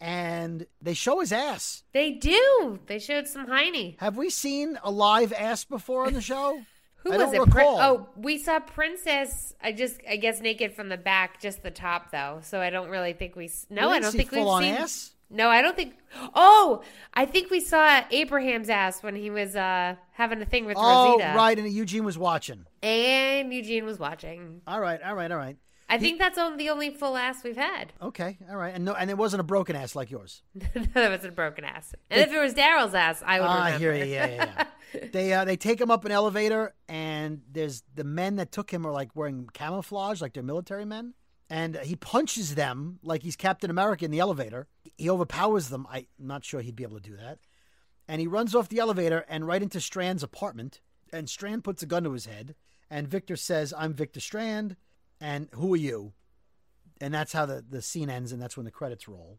[0.00, 1.84] and they show his ass.
[1.92, 2.80] They do.
[2.86, 3.98] They showed some hiney.
[4.00, 6.60] Have we seen a live ass before on the show?
[7.04, 7.40] Who I was it?
[7.56, 9.52] Oh, we saw Princess.
[9.62, 12.40] I just, I guess, naked from the back, just the top, though.
[12.42, 13.44] So I don't really think we.
[13.44, 14.74] s- No, We I don't think we've seen.
[14.74, 15.13] ass?
[15.34, 15.94] No, I don't think.
[16.34, 20.76] Oh, I think we saw Abraham's ass when he was uh having a thing with
[20.78, 21.34] Oh, Rosita.
[21.36, 22.64] right, and Eugene was watching.
[22.82, 24.62] And Eugene was watching.
[24.66, 25.56] All right, all right, all right.
[25.86, 27.92] I think that's the only full ass we've had.
[28.00, 30.42] Okay, all right, and no, and it wasn't a broken ass like yours.
[30.54, 31.94] that wasn't a broken ass.
[32.10, 34.04] And if it was Daryl's ass, I would Ah, hear you.
[34.04, 35.04] Yeah, yeah, yeah.
[35.12, 38.86] they uh, they take him up an elevator, and there's the men that took him
[38.86, 41.12] are like wearing camouflage, like they're military men,
[41.50, 44.66] and he punches them like he's Captain America in the elevator.
[44.96, 45.86] He overpowers them.
[45.90, 47.38] I'm not sure he'd be able to do that,
[48.08, 50.80] and he runs off the elevator and right into Strand's apartment.
[51.12, 52.54] And Strand puts a gun to his head,
[52.90, 54.76] and Victor says, "I'm Victor Strand,
[55.20, 56.12] and who are you?"
[57.00, 59.38] And that's how the the scene ends, and that's when the credits roll.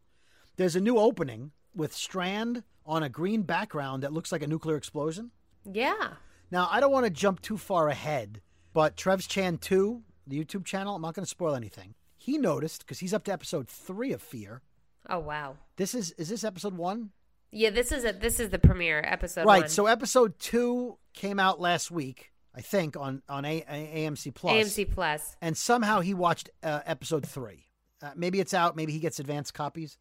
[0.56, 4.76] There's a new opening with Strand on a green background that looks like a nuclear
[4.76, 5.32] explosion.
[5.70, 6.14] Yeah.
[6.50, 8.40] Now, I don't want to jump too far ahead,
[8.72, 11.94] but Trev's Chan 2, the YouTube channel, I'm not going to spoil anything.
[12.16, 14.62] He noticed because he's up to episode 3 of Fear.
[15.08, 15.56] Oh wow.
[15.76, 17.10] This is is this episode 1?
[17.52, 19.46] Yeah, this is a this is the premiere episode.
[19.46, 19.62] right.
[19.62, 19.68] one.
[19.68, 24.52] So episode 2 came out last week, I think on on a- A- AMC Plus.
[24.52, 25.36] AMC Plus.
[25.40, 27.66] and somehow he watched uh, episode three.
[28.02, 28.74] Uh, maybe it's out.
[28.76, 29.96] Maybe he gets advanced copies.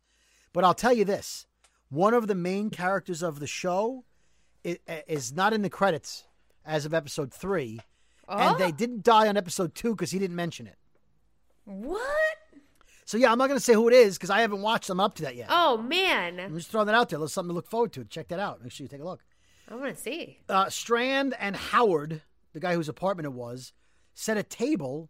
[0.53, 1.45] But I'll tell you this:
[1.89, 4.05] one of the main characters of the show
[4.63, 6.23] is, is not in the credits
[6.65, 7.79] as of episode three,
[8.27, 8.57] and Oh.
[8.57, 10.77] they didn't die on episode two because he didn't mention it.
[11.65, 11.99] What?
[13.05, 14.99] So yeah, I'm not going to say who it is because I haven't watched them
[14.99, 15.47] up to that yet.
[15.49, 17.19] Oh man, I'm just throwing that out there.
[17.19, 18.05] There's something to look forward to.
[18.05, 18.61] Check that out.
[18.63, 19.21] Make sure you take a look.
[19.67, 20.39] I want to see.
[20.49, 22.21] uh, Strand and Howard,
[22.53, 23.73] the guy whose apartment it was,
[24.13, 25.09] set a table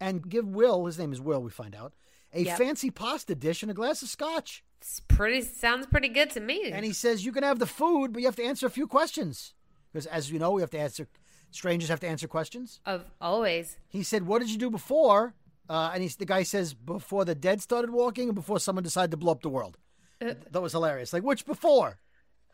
[0.00, 1.92] and give Will, his name is Will, we find out,
[2.32, 2.58] a Yep.
[2.58, 4.64] fancy pasta dish and a glass of scotch.
[4.80, 5.42] It's pretty.
[5.42, 6.70] Sounds pretty good to me.
[6.72, 8.88] And he says, You can have the food, but you have to answer a few
[8.88, 9.54] questions.
[9.92, 11.06] Because as you know, we have to answer,
[11.52, 12.80] strangers have to answer questions.
[12.84, 13.76] of always.
[13.88, 15.34] He said, What did you do before?
[15.68, 19.10] Uh, and he's, the guy says, Before the dead started walking and before someone decided
[19.12, 19.78] to blow up the world.
[20.20, 21.12] Uh, That was hilarious.
[21.12, 21.98] Like, which before?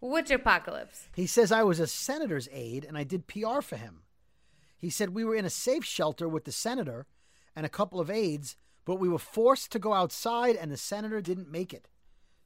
[0.01, 1.09] which apocalypse?
[1.17, 4.03] He says, I was a senator's aide and I did PR for him.
[4.77, 7.07] He said, We were in a safe shelter with the senator
[7.57, 11.21] and a couple of aides, but we were forced to go outside and the senator
[11.21, 11.89] didn't make it.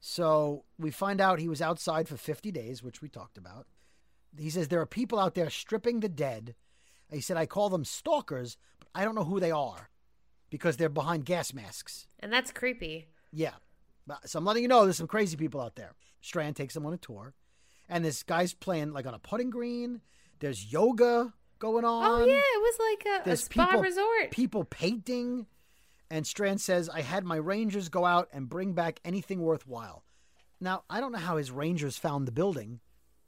[0.01, 3.67] So we find out he was outside for 50 days, which we talked about.
[4.38, 6.55] He says, There are people out there stripping the dead.
[7.11, 9.90] He said, I call them stalkers, but I don't know who they are
[10.51, 12.07] because they're behind gas masks.
[12.21, 13.09] And that's creepy.
[13.33, 13.55] Yeah.
[14.25, 15.95] So I'm letting you know there's some crazy people out there.
[16.21, 17.35] Strand takes them on a tour.
[17.88, 20.01] And this guy's playing like on a putting green.
[20.40, 22.23] There's yoga going oh, on.
[22.23, 24.31] Oh yeah, it was like a, a spa people, resort.
[24.31, 25.47] People painting.
[26.11, 30.05] And Strand says, I had my rangers go out and bring back anything worthwhile.
[30.61, 32.81] Now, I don't know how his rangers found the building,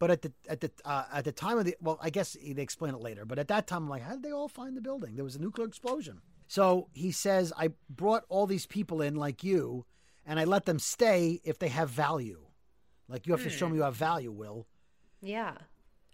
[0.04, 2.60] but at the at the uh, at the time of the well, I guess they
[2.60, 3.24] explain it later.
[3.24, 5.14] But at that time, I'm like, how did they all find the building?
[5.14, 6.20] There was a nuclear explosion.
[6.46, 9.86] So he says, I brought all these people in like you,
[10.26, 12.40] and I let them stay if they have value.
[13.08, 14.66] Like you have to show me you have value, Will.
[15.22, 15.54] yeah.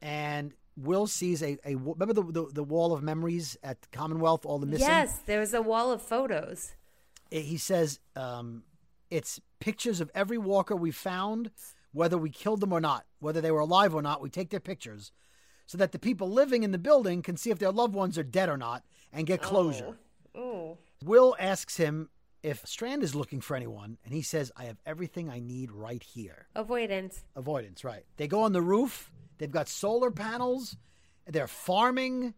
[0.01, 4.61] And Will sees a, a remember the, the the wall of memories at Commonwealth, all
[4.61, 4.87] the missing.
[4.87, 6.77] Yes, there was a wall of photos.
[7.33, 8.63] he says um,
[9.11, 11.51] it's pictures of every walker we found,
[11.93, 14.21] whether we killed them or not, whether they were alive or not.
[14.21, 15.13] We take their pictures
[15.67, 18.25] so that the people living in the building can see if their loved ones are
[18.25, 19.99] dead or not and get closure.
[20.35, 20.41] Oh.
[20.41, 20.79] oh.
[21.05, 22.11] Will asks him
[22.43, 26.03] if Strand is looking for anyone, and he says, I have everything I need right
[26.03, 26.47] here.
[26.55, 27.25] Avoidance.
[27.37, 28.05] Avoidance, right.
[28.17, 30.77] They go on the roof, they've got solar panels,
[31.27, 32.35] they're farming.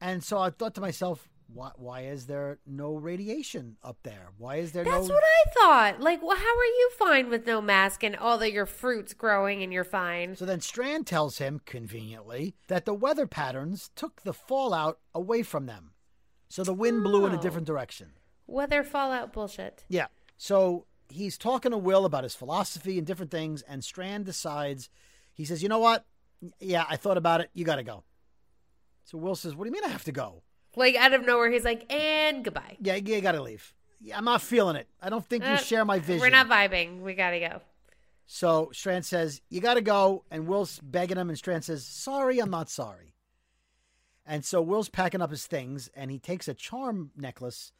[0.00, 4.28] And so I thought to myself, why, why is there no radiation up there?
[4.38, 5.14] Why is there That's no.
[5.14, 6.00] what I thought.
[6.00, 9.62] Like, well, how are you fine with no mask and all of your fruits growing
[9.62, 10.36] and you're fine?
[10.36, 15.66] So then Strand tells him, conveniently, that the weather patterns took the fallout away from
[15.66, 15.92] them.
[16.48, 17.40] So the wind blew in a Oh.
[17.40, 18.12] different direction.
[18.46, 19.84] Weather fallout bullshit.
[19.88, 20.06] Yeah.
[20.36, 24.88] So he's talking to Will about his philosophy and different things, and Strand decides,
[25.32, 26.04] he says, You know what?
[26.60, 27.50] Yeah, I thought about it.
[27.54, 28.04] You got to go.
[29.04, 30.42] So Will says, What do you mean I have to go?
[30.76, 32.76] Like out of nowhere, he's like, and goodbye.
[32.80, 33.74] Yeah, you got to leave.
[34.00, 34.88] Yeah, I'm not feeling it.
[35.00, 36.20] I don't think you Uh, share my vision.
[36.20, 37.00] We're not vibing.
[37.02, 37.60] We gotta go.
[38.26, 40.24] So Strand says, You got to go.
[40.30, 43.14] And Will's begging him, and Strand says, Sorry, I'm not sorry.
[44.26, 47.72] And so Will's packing up his things, and he takes a charm necklace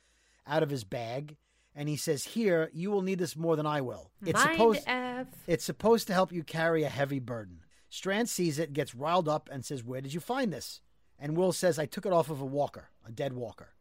[0.47, 1.37] out of his bag,
[1.75, 4.11] and he says, Here, you will need this more than I will.
[4.25, 4.83] It's Mind supposed.
[4.87, 5.27] F.
[5.47, 7.61] It's supposed to help you carry a heavy burden.
[7.89, 10.81] Strand sees it, gets riled up, and says, Where did you find this?
[11.19, 13.75] And Will says, I took it off of a walker, a dead walker.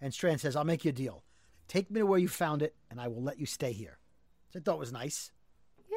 [0.00, 1.24] And Strand says, I'll make you a deal.
[1.68, 3.98] Take me to where you found it, and I will let you stay here.
[4.52, 5.32] So I thought it was nice.
[5.78, 5.96] Yeah.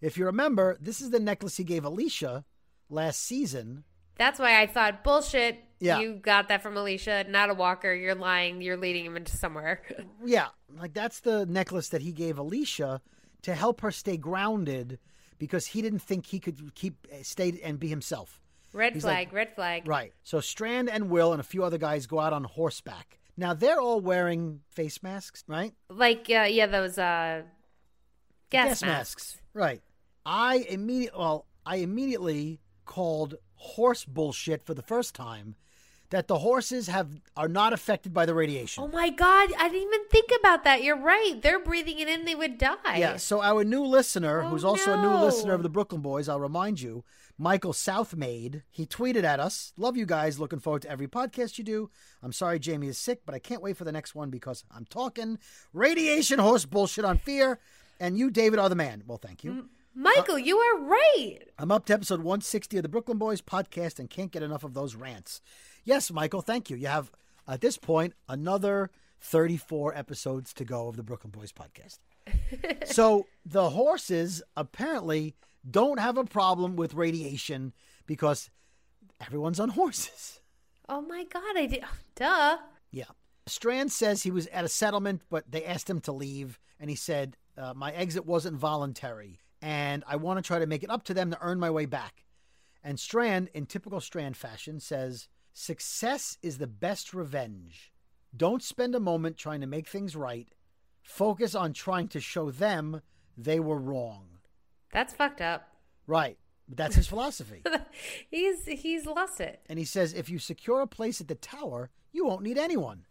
[0.00, 2.44] If you remember, this is the necklace he gave Alicia
[2.90, 3.84] last season.
[4.18, 5.62] That's why I thought bullshit.
[5.78, 6.00] Yeah.
[6.00, 7.92] You got that from Alicia, not a walker.
[7.94, 8.62] You're lying.
[8.62, 9.82] You're leading him into somewhere.
[10.24, 10.48] Yeah,
[10.80, 13.00] like that's the necklace that he gave Alicia
[13.42, 14.98] to help her stay grounded
[15.38, 18.40] because he didn't think he could keep stay and be himself.
[18.76, 19.88] Red He's flag, like- red flag.
[19.88, 20.12] Right.
[20.22, 23.18] So Strand and Will and a few other guys go out on horseback.
[23.36, 25.74] Now they're all wearing face masks, right?
[25.90, 27.42] Like, uh, yeah, those uh,
[28.50, 29.38] gas, masks.
[29.52, 29.82] Right.
[30.24, 35.56] I immediately well, I immediately called horse bullshit for the first time
[36.10, 38.84] that the horses have are not affected by the radiation.
[38.84, 39.50] Oh my God.
[39.58, 40.82] I didn't even think about that.
[40.82, 41.34] You're right.
[41.42, 42.24] They're breathing it in.
[42.24, 42.96] They would die.
[42.96, 46.28] Yeah, so our new listener, Oh, who's also a new listener of the Brooklyn Boys,
[46.28, 47.04] I'll remind you,
[47.38, 51.64] Michael Southmaid, he tweeted at us, Love you guys, looking forward to every podcast you
[51.64, 51.90] do.
[52.22, 54.86] I'm sorry Jamie is sick, but I can't wait for the next one because I'm
[54.86, 55.38] talking
[55.74, 57.58] radiation horse bullshit on fear,
[58.00, 59.02] and you, David, are the man.
[59.06, 59.68] Well, thank you.
[59.94, 61.38] Michael, you are right.
[61.58, 64.74] I'm up to episode 160 of the Brooklyn Boys podcast and can't get enough of
[64.74, 65.40] those rants.
[65.84, 66.76] Yes, Michael, thank you.
[66.76, 67.10] You have,
[67.48, 71.98] at this point, another 34 episodes to go of the Brooklyn Boys podcast.
[72.86, 75.34] so the horses apparently
[75.68, 77.72] don't have a problem with radiation
[78.06, 78.50] because
[79.20, 80.40] everyone's on horses.
[80.88, 81.56] Oh my God.
[81.56, 81.84] I did.
[82.14, 82.58] Duh.
[82.90, 83.04] Yeah.
[83.46, 86.96] Strand says he was at a settlement, but they asked him to leave, and he
[86.96, 91.04] said, uh, My exit wasn't voluntary, and I want to try to make it up
[91.04, 92.24] to them to earn my way back.
[92.82, 97.92] And Strand, in typical Strand fashion, says, Success is the best revenge.
[98.36, 100.48] Don't spend a moment trying to make things right.
[101.02, 103.00] Focus on trying to show them
[103.36, 104.35] they were wrong.
[104.92, 105.68] That's fucked up.
[106.06, 106.38] Right.
[106.68, 107.62] But that's his philosophy.
[108.30, 109.60] He's he's lost it.
[109.68, 113.04] And he says, if you secure a place at the tower, you won't need anyone.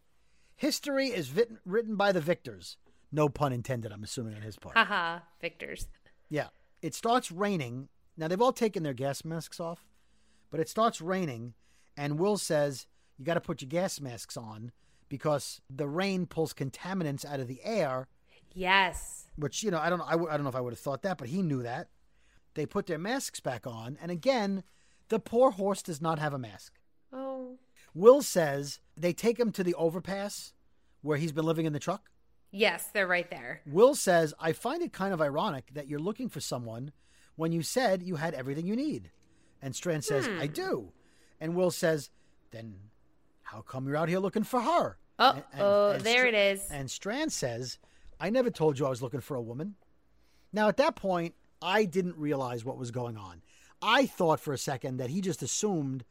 [0.58, 2.78] History is vit- written by the victors.
[3.12, 4.76] No pun intended, I'm assuming, on his part.
[4.78, 5.20] Haha.
[5.40, 5.88] Victors.
[6.30, 6.48] yeah.
[6.82, 7.88] It starts raining.
[8.18, 9.86] Now, they've all taken their gas masks off,
[10.52, 11.54] but it starts raining,
[11.98, 12.86] and Will says,
[13.18, 14.72] you got to put your gas masks on
[15.10, 18.08] because the rain pulls contaminants out of the air,
[18.54, 19.25] Yes.
[19.36, 21.02] Which, you know, I don't, I, w- I don't know if I would have thought
[21.04, 21.90] that, but he knew that.
[22.54, 24.64] They put their masks back on, and again,
[25.10, 26.74] the poor horse does not have a mask.
[27.12, 27.58] Oh.
[27.94, 30.54] Will says they take him to the overpass
[31.02, 32.10] where he's been living in the truck.
[32.52, 33.62] Yes, they're right there.
[33.66, 36.92] Will says, I find it kind of ironic that you're looking for someone
[37.36, 39.12] when you said you had everything you need.
[39.62, 40.40] And Strand says, Hmm.
[40.40, 40.94] I do.
[41.42, 42.10] And Will says,
[42.52, 42.76] Then
[43.44, 44.98] how come you're out here looking for her?
[45.20, 46.68] Oh, And- and- oh, and there Str- it is.
[46.72, 47.78] And Strand says,
[48.20, 49.76] I never told you I was looking for a woman.
[50.54, 53.42] Now, at that point, I didn't realize what was going on.
[53.82, 56.06] I thought for a second that he just assumed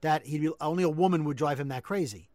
[0.00, 2.28] that he only a woman would drive him that crazy.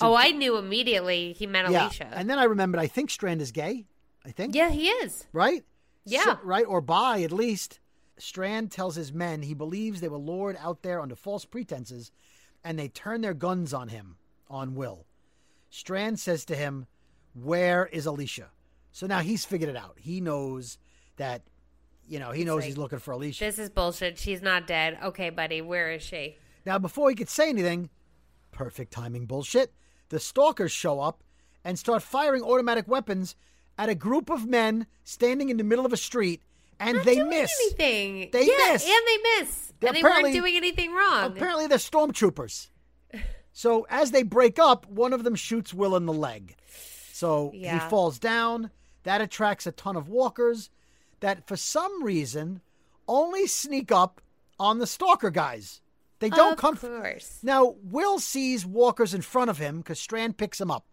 [0.00, 1.86] Oh, I knew immediately he meant yeah.
[1.86, 2.08] Alicia.
[2.12, 3.86] And then I remembered, I think Strand is gay.
[4.24, 4.54] I think.
[4.54, 5.26] yeah, he is.
[5.32, 5.64] Right?
[6.04, 6.24] Yeah.
[6.24, 6.64] So- right?
[6.66, 7.80] Or bi, at least.
[8.18, 12.10] Strand tells his men he believes they were lured out there under false pretenses
[12.64, 14.16] and they turn their guns on him,
[14.48, 15.04] on Will.
[15.68, 16.86] Strand says to him,
[17.42, 18.48] Where is Alicia?
[18.92, 19.96] So now he's figured it out.
[19.98, 20.78] He knows
[21.16, 21.42] that,
[22.08, 23.44] you know, he knows like, he's looking for Alicia.
[23.44, 24.18] This is bullshit.
[24.18, 24.98] She's not dead.
[25.02, 26.36] Okay, buddy, where is she?
[26.64, 27.90] Now, before he could say anything,
[28.52, 29.72] perfect timing bullshit,
[30.08, 31.22] the stalkers show up
[31.62, 33.36] and start firing automatic weapons
[33.76, 36.42] at a group of men standing in the middle of a street,
[36.80, 37.52] and they doing miss.
[37.62, 38.30] anything.
[38.32, 38.84] They yeah, miss.
[38.84, 39.72] and they miss.
[39.80, 41.32] They're and they weren't doing anything wrong.
[41.32, 42.68] Apparently, they're stormtroopers.
[43.52, 46.56] So as they break up, one of them shoots Will in the leg.
[47.16, 48.70] So he falls down.
[49.04, 50.68] That attracts a ton of walkers
[51.20, 52.60] that, for some reason,
[53.08, 54.20] only sneak up
[54.60, 55.80] on the stalker guys.
[56.18, 56.76] They don't of come.
[56.76, 57.38] course.
[57.42, 60.84] Now, Will sees walkers in front of him because Strand picks him up.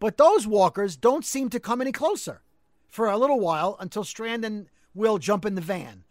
[0.00, 2.40] But those walkers don't seem to come any closer
[2.88, 6.04] for a little while until Strand and Will jump in the van.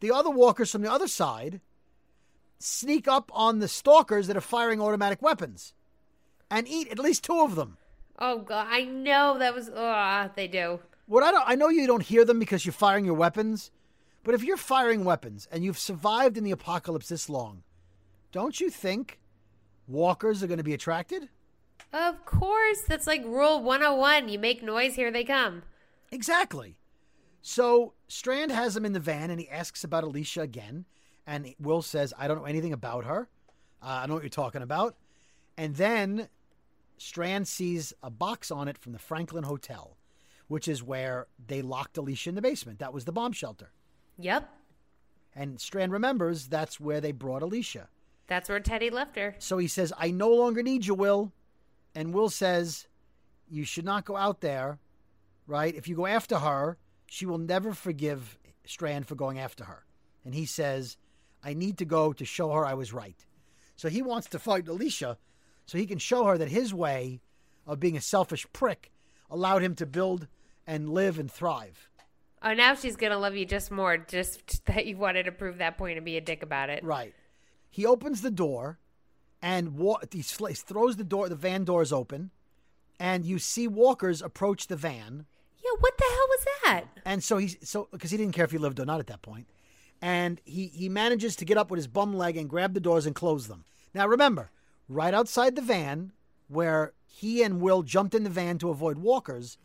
[0.00, 1.60] The other walkers from the other side
[2.58, 5.72] sneak up on the stalkers that are firing automatic weapons
[6.50, 7.76] and eat at least two of them.
[8.18, 9.70] Oh god, I know that was.
[9.74, 10.80] Oh, they do.
[11.06, 13.70] What I don't, I know you don't hear them because you're firing your weapons,
[14.22, 17.62] but if you're firing weapons and you've survived in the apocalypse this long,
[18.32, 19.20] don't you think
[19.86, 21.28] walkers are going to be attracted?
[21.92, 24.28] Of course, that's like rule 101.
[24.28, 25.62] You make noise, here they come.
[26.10, 26.76] Exactly.
[27.42, 30.86] So Strand has him in the van and he asks about Alicia again.
[31.26, 33.28] And Will says, I don't know anything about her.
[33.82, 34.96] Uh, I don't know what you're talking about.
[35.56, 36.28] And then
[37.04, 39.98] Strand sees a box on it from the Franklin Hotel,
[40.48, 42.78] which is where they locked Alicia in the basement.
[42.78, 43.72] That was the bomb shelter.
[44.18, 44.48] Yep,
[45.36, 47.88] And Strand remembers that's where they brought Alicia.
[48.26, 49.34] that's where Teddy left her.
[49.38, 51.30] So he says, I no longer need you, Will.
[51.94, 52.86] And Will says,
[53.50, 54.78] You should not go out there,
[55.46, 55.74] right?
[55.74, 59.84] If you go after her, she will never forgive Strand for going after her.
[60.24, 60.96] And he says,
[61.42, 63.26] I need to go to show her I was right.
[63.76, 65.18] So he wants to fight Alicia
[65.66, 67.20] so he can show her that his way
[67.66, 68.90] of being a selfish prick
[69.30, 70.26] allowed him to build
[70.66, 71.88] and live and thrive.
[72.42, 75.78] Oh, now she's gonna love you just more, just that you wanted to prove that
[75.78, 76.84] point and be a dick about it.
[76.84, 77.14] Right.
[77.70, 78.78] He opens the door
[79.42, 82.30] and wa- he sl- throws the door, the van doors open,
[83.00, 85.26] and you see walkers approach the van.
[85.62, 86.84] Yeah, what the hell was that?
[87.04, 89.22] And so he's so because he didn't care if he lived or not at that
[89.22, 89.48] point,
[90.00, 93.06] and he he manages to get up with his bum leg and grab the doors
[93.06, 93.64] and close them.
[93.94, 94.50] Now remember,
[94.88, 96.12] right outside the van,
[96.48, 99.58] where he and Will jumped in the van to avoid walkers,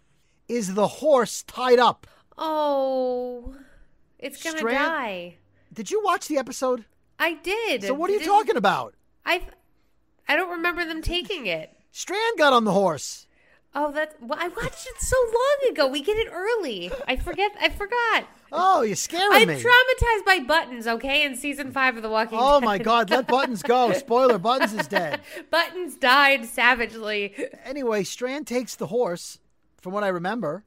[0.48, 2.08] is the horse tied up.
[2.38, 3.54] Oh,
[4.18, 5.38] it's gonna Strand- die.
[5.74, 6.86] Did you watch the episode?
[7.20, 7.84] I did.
[7.84, 8.96] So what are you Did- talking about?
[9.26, 9.46] I
[10.28, 11.76] I don't remember them taking it.
[11.92, 13.28] Strand got on the horse.
[13.76, 15.88] Oh, that's well, I watched it so long ago.
[15.88, 16.92] We get it early.
[17.08, 17.52] I forget.
[17.62, 18.26] I forgot.
[18.52, 19.62] Oh, you're scaring I'm me.
[19.62, 20.88] traumatized by buttons.
[20.88, 22.48] Okay, in season five of The Walking oh, dead.
[22.56, 22.66] Oh Dead.
[22.66, 23.10] my God!
[23.12, 23.94] Let Buttons go.
[23.94, 25.22] Spoiler: Buttons is dead.
[25.52, 27.36] Buttons died savagely.
[27.64, 29.38] Anyway, Strand takes the horse,
[29.78, 30.64] from what I remember,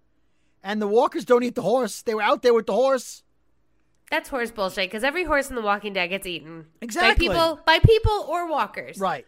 [0.62, 2.03] and the walkers don't eat the horse.
[2.03, 3.24] They were out there with the horse.
[4.12, 4.90] That's horse bullshit.
[4.90, 7.28] Because every horse in The Walking Dead gets eaten Exactly.
[7.28, 8.98] by people, by people or walkers.
[8.98, 9.26] Right.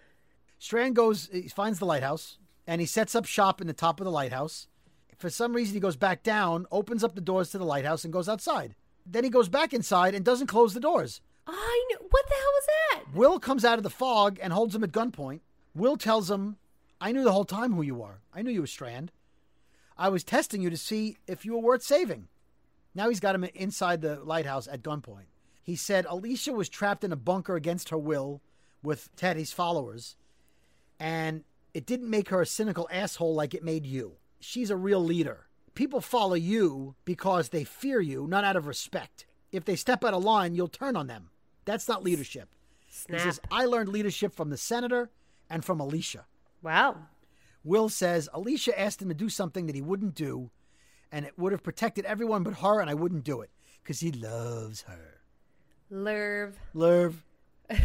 [0.59, 2.37] Strand goes, he finds the lighthouse,
[2.67, 4.69] and he sets up shop in the top of the lighthouse.
[5.17, 8.13] For some reason, he goes back down, opens up the doors to the lighthouse, and
[8.13, 8.75] goes outside.
[9.07, 11.21] Then he goes back inside and doesn't close the doors.
[11.47, 12.07] I know.
[12.11, 13.15] What the hell was that?
[13.15, 15.41] Will comes out of the fog and holds him at gunpoint.
[15.75, 16.57] Will tells him,
[17.01, 18.21] I knew the whole time who you are.
[18.33, 19.13] I knew you were Strand.
[19.97, 22.29] I was testing you to see if you were worth saving.
[22.95, 25.27] Now he's got him inside the lighthouse at gunpoint.
[25.63, 28.41] He said Alicia was trapped in a bunker against her will
[28.83, 30.17] with Teddy's followers,
[31.01, 31.43] and
[31.75, 34.13] it didn't make her a cynical asshole like it made you.
[34.41, 35.49] She's a real leader.
[35.75, 39.27] People follow you because they fear you, not out of respect.
[39.51, 41.31] If they step out of line, you'll turn on them.
[41.65, 42.49] That's not leadership.
[42.89, 43.21] Snap.
[43.21, 45.11] He says, I learned leadership from the senator
[45.51, 46.27] and from Alicia.
[46.63, 46.97] Wow.
[47.65, 50.51] Will says, Alicia asked him to do something that he wouldn't do,
[51.11, 53.51] and it would have protected everyone but her, and I wouldn't do it
[53.83, 55.23] because he loves her.
[55.91, 56.53] Lerv.
[56.75, 57.15] Lerv.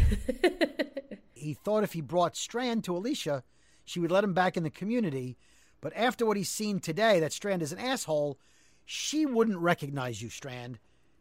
[1.34, 3.42] he thought if he brought Strand to Alicia,
[3.90, 5.36] she would let him back in the community.
[5.80, 8.38] But after what he's seen today, that Strand is an asshole,
[8.84, 10.78] she wouldn't recognize you, Strand.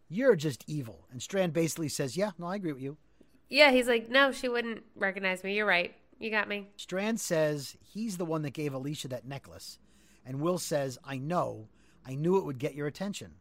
[0.07, 1.07] You're just evil.
[1.11, 2.97] And Strand basically says, Yeah, no, I agree with you.
[3.49, 5.55] Yeah, he's like, no, she wouldn't recognize me.
[5.55, 5.95] You're right.
[6.20, 6.67] You got me.
[6.76, 9.80] Strand says he's the one that gave Alicia that necklace.
[10.24, 11.70] And Will says, I know.
[12.05, 13.32] I knew it would get your attention.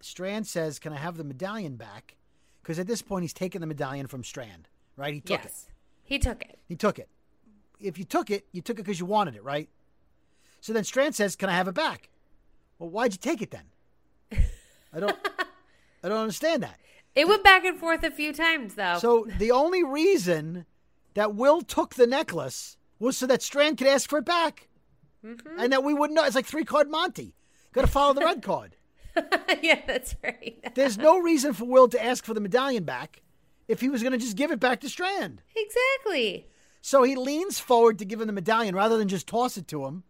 [0.00, 2.16] Strand says, Can I have the medallion back?
[2.62, 5.14] Because at this point, he's taken the medallion from Strand, right?
[5.14, 5.44] He took it.
[5.44, 5.68] yes,
[6.02, 6.58] he took it.
[6.68, 7.08] He took it.
[7.80, 9.68] If you took it, you took it because you wanted it, right?
[10.60, 12.10] So then Strand says, "Can I have it back?"
[12.78, 13.64] Well, why'd you take it then?
[14.92, 15.16] I don't.
[16.02, 16.76] I don't understand that.
[17.16, 18.98] It went back and forth a few times, though.
[19.00, 20.64] So the only reason
[21.14, 24.68] that Will took the necklace was so that Strand could ask for it back,
[25.24, 25.58] mm-hmm.
[25.58, 26.24] and that we wouldn't know.
[26.24, 27.34] It's like three card Monty.
[27.72, 28.76] Got to follow the red card.
[29.60, 30.64] yeah, that's right.
[30.76, 33.22] There's no reason for Will to ask for the medallion back
[33.66, 35.42] if he was going to just give it back to Strand.
[35.56, 36.46] exactly.
[36.80, 39.84] So he leans forward to give him the medallion rather than just toss it to
[39.86, 40.04] him.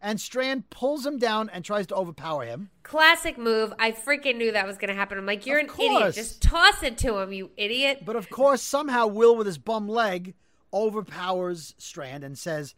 [0.00, 2.70] And Strand pulls him down and tries to overpower him.
[2.82, 3.72] Classic move.
[3.78, 5.18] I freaking knew that was going to happen.
[5.18, 6.14] I'm like, you're Of an idiot.
[6.14, 8.02] Just toss it to him, you idiot.
[8.04, 10.34] But of course, somehow Will, with his bum leg,
[10.72, 12.74] overpowers Strand and says,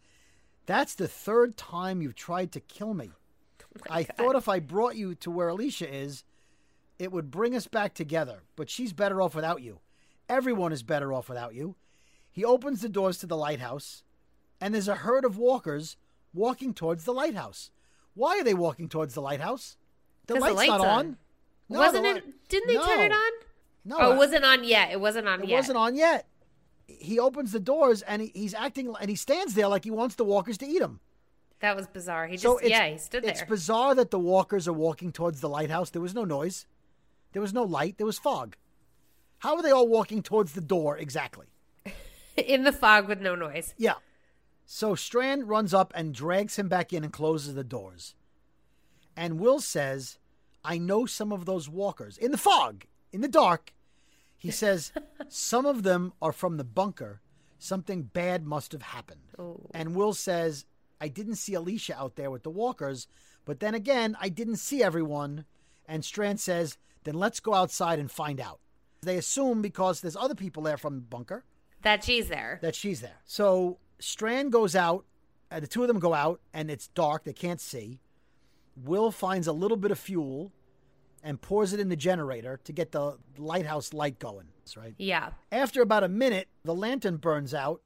[0.65, 3.11] That's the third time you've tried to kill me.
[3.87, 6.23] Oh I thought if I brought you to where Alicia is,
[6.97, 9.79] it would bring us back together, but she's better off without you.
[10.27, 11.75] Everyone is better off without you.
[12.31, 14.03] He opens the doors to the lighthouse,
[14.61, 15.97] and there's a herd of walkers
[16.33, 17.71] walking towards the lighthouse.
[18.13, 19.77] Why are they walking towards the lighthouse?
[20.27, 20.87] The 'Cause the light's, not on.
[20.87, 21.17] on.
[21.69, 22.47] No, wasn't it?
[22.49, 23.31] Didn't they turn it on?
[23.85, 24.91] No, Oh, it wasn't on yet.
[24.91, 25.55] It wasn't on it yet.
[25.55, 26.27] wasn't on yet.
[26.87, 30.15] He opens the doors and he, he's acting and he stands there like he wants
[30.15, 30.99] the walkers to eat him.
[31.59, 32.27] That was bizarre.
[32.27, 33.31] He just, so yeah, he stood there.
[33.31, 35.89] It's bizarre that the walkers are walking towards the lighthouse.
[35.91, 36.65] There was no noise.
[37.33, 37.97] There was no light.
[37.97, 38.55] There was fog.
[39.39, 41.47] How are they all walking towards the door exactly?
[42.47, 43.73] in the fog with no noise.
[43.77, 43.95] Yeah.
[44.65, 48.15] So Strand runs up and drags him back in and closes the doors.
[49.15, 50.19] And Will says,
[50.63, 53.73] I know some of those walkers in the fog, in the dark.
[54.37, 54.91] He says,
[55.27, 57.21] some of them are from the bunker.
[57.57, 59.31] Something bad must have happened.
[59.37, 59.59] Oh.
[59.73, 60.65] And Will says,
[61.01, 63.07] I didn't see Alicia out there with the walkers,
[63.45, 65.45] but then again, I didn't see everyone.
[65.87, 68.59] And Strand says, then let's go outside and find out.
[69.01, 71.43] They assume because there's other people there from the bunker
[71.81, 72.59] That she's there.
[72.61, 73.17] that she's there.
[73.25, 75.05] So Strand goes out,
[75.51, 77.23] uh, the two of them go out, and it's dark.
[77.23, 77.99] They can't see.
[78.75, 80.51] Will finds a little bit of fuel
[81.23, 84.47] and pours it in the generator to get the lighthouse light going.
[84.59, 84.93] That's right.
[84.97, 85.31] Yeah.
[85.51, 87.81] After about a minute, the lantern burns out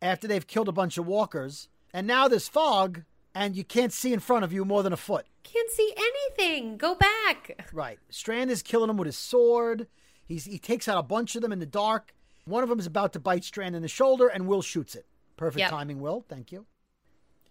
[0.00, 3.02] after they've killed a bunch of walkers, and now there's fog,
[3.34, 5.26] and you can't see in front of you more than a foot.
[5.42, 6.76] Can't see anything.
[6.76, 7.68] Go back.
[7.72, 7.98] Right.
[8.10, 9.86] Strand is killing them with his sword.
[10.26, 12.12] He's, he takes out a bunch of them in the dark.
[12.48, 15.06] One of them is about to bite Strand in the shoulder, and Will shoots it.
[15.36, 15.70] Perfect Yep.
[15.70, 16.24] timing, Will.
[16.28, 16.66] Thank you.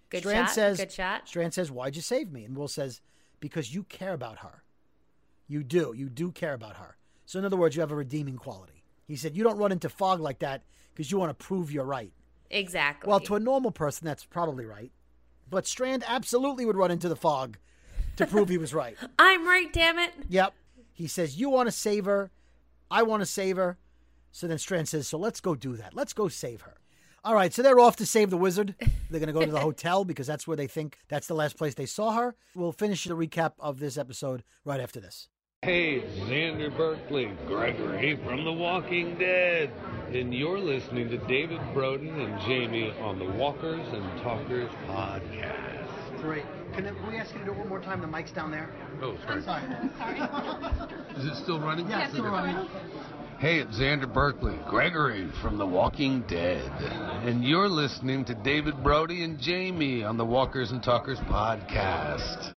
[0.09, 0.55] Good Strand shot.
[0.55, 1.27] says, Good shot.
[1.27, 2.43] Strand says, Why'd you save me?
[2.43, 3.01] And Will says,
[3.39, 4.63] Because you care about her.
[5.47, 5.93] You do.
[5.95, 6.97] You do care about her.
[7.25, 8.83] So, in other words, you have a redeeming quality.
[9.05, 11.83] He said, You don't run into fog like that because you want to prove you're
[11.85, 12.11] right.
[12.49, 13.09] Exactly.
[13.09, 14.91] Well, to a normal person, that's probably right.
[15.49, 17.57] But Strand absolutely would run into the fog
[18.15, 18.97] to prove he was right.
[19.19, 20.11] I'm right, damn it.
[20.29, 20.53] Yep.
[20.93, 22.31] He says, You want to save her.
[22.89, 23.77] I want to save her.
[24.37, 25.95] So then Strand says, So let's go do that.
[25.95, 26.75] Let's go save her.
[27.23, 27.51] All right.
[27.51, 28.75] So they're off to save the wizard.
[29.09, 31.57] They're going to go to the hotel because that's where they think that's the last
[31.57, 32.35] place they saw her.
[32.53, 35.27] We'll finish the recap of this episode right after this.
[35.63, 39.71] Hey, Xander Berkeley, Gregory from The Walking Dead,
[40.13, 46.21] and you're listening to David Broden and Jamie on the Walkers and Talkers podcast.
[46.21, 46.45] Great.
[46.73, 48.01] Can we ask you to do it one more time?
[48.01, 48.69] The mic's down there.
[49.01, 49.41] Oh, sorry.
[49.41, 49.63] sorry.
[51.17, 51.89] Is it still running?
[51.89, 52.67] Yeah, it's still running.
[53.39, 56.71] Hey, it's Xander Berkeley, Gregory from The Walking Dead,
[57.23, 62.56] and you're listening to David Brody and Jamie on the Walkers and Talkers podcast.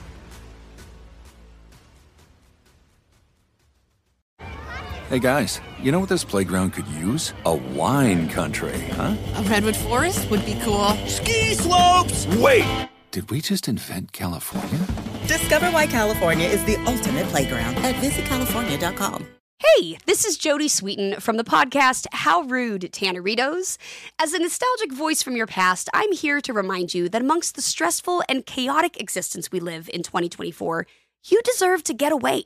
[5.11, 7.33] Hey guys, you know what this playground could use?
[7.45, 9.17] A wine country, huh?
[9.35, 10.87] A redwood forest would be cool.
[11.05, 12.25] Ski slopes!
[12.37, 12.87] Wait!
[13.11, 14.79] Did we just invent California?
[15.27, 19.27] Discover why California is the ultimate playground at visitcalifornia.com.
[19.59, 23.77] Hey, this is Jodie Sweetin from the podcast How Rude, Tanneritos.
[24.17, 27.61] As a nostalgic voice from your past, I'm here to remind you that amongst the
[27.61, 30.87] stressful and chaotic existence we live in 2024,
[31.25, 32.45] you deserve to get away.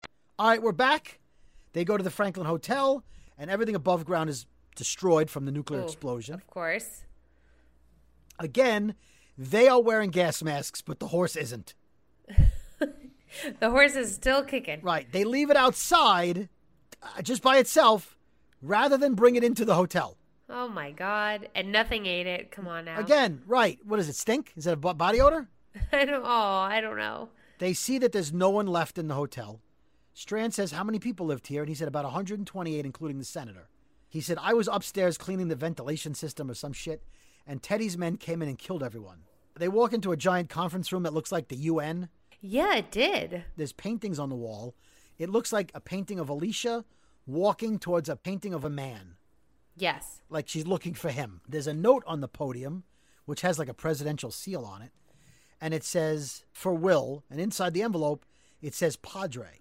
[0.41, 1.19] All right, we're back.
[1.73, 3.03] They go to the Franklin Hotel,
[3.37, 6.33] and everything above ground is destroyed from the nuclear Oh, explosion.
[6.33, 7.03] Of course.
[8.39, 8.95] Again,
[9.37, 11.75] they are wearing gas masks, but the horse isn't.
[13.59, 14.81] The horse is still kicking.
[14.81, 15.09] Right.
[15.11, 16.49] They leave it outside
[17.03, 18.17] uh, just by itself
[18.63, 20.17] rather than bring it into the hotel.
[20.49, 21.47] Oh my god.
[21.55, 22.51] And nothing ate it.
[22.51, 22.99] Come on now.
[22.99, 23.79] Again, right.
[23.85, 24.51] What does it stink?
[24.57, 25.47] Is that a body odor?
[25.93, 27.29] I don't oh, I don't know.
[27.59, 29.61] They see that there's no one left in the hotel.
[30.13, 31.61] Strand says, How many people lived here?
[31.61, 33.67] And he said, About 128, including the senator.
[34.09, 37.01] He said, I was upstairs cleaning the ventilation system or some shit,
[37.47, 39.19] and Teddy's men came in and killed everyone.
[39.57, 42.09] They walk into a giant conference room that looks like the UN.
[42.41, 43.45] Yeah, it did.
[43.55, 44.75] There's paintings on the wall.
[45.17, 46.83] It looks like a painting of Alicia
[47.25, 49.15] walking towards a painting of a man,
[49.77, 50.21] Yes.
[50.29, 51.41] like she's looking for him.
[51.47, 52.83] There's a note on the podium,
[53.25, 54.91] which has like a presidential seal on it,
[55.61, 58.25] and it says, For Will, and inside the envelope,
[58.61, 59.59] it says Padre,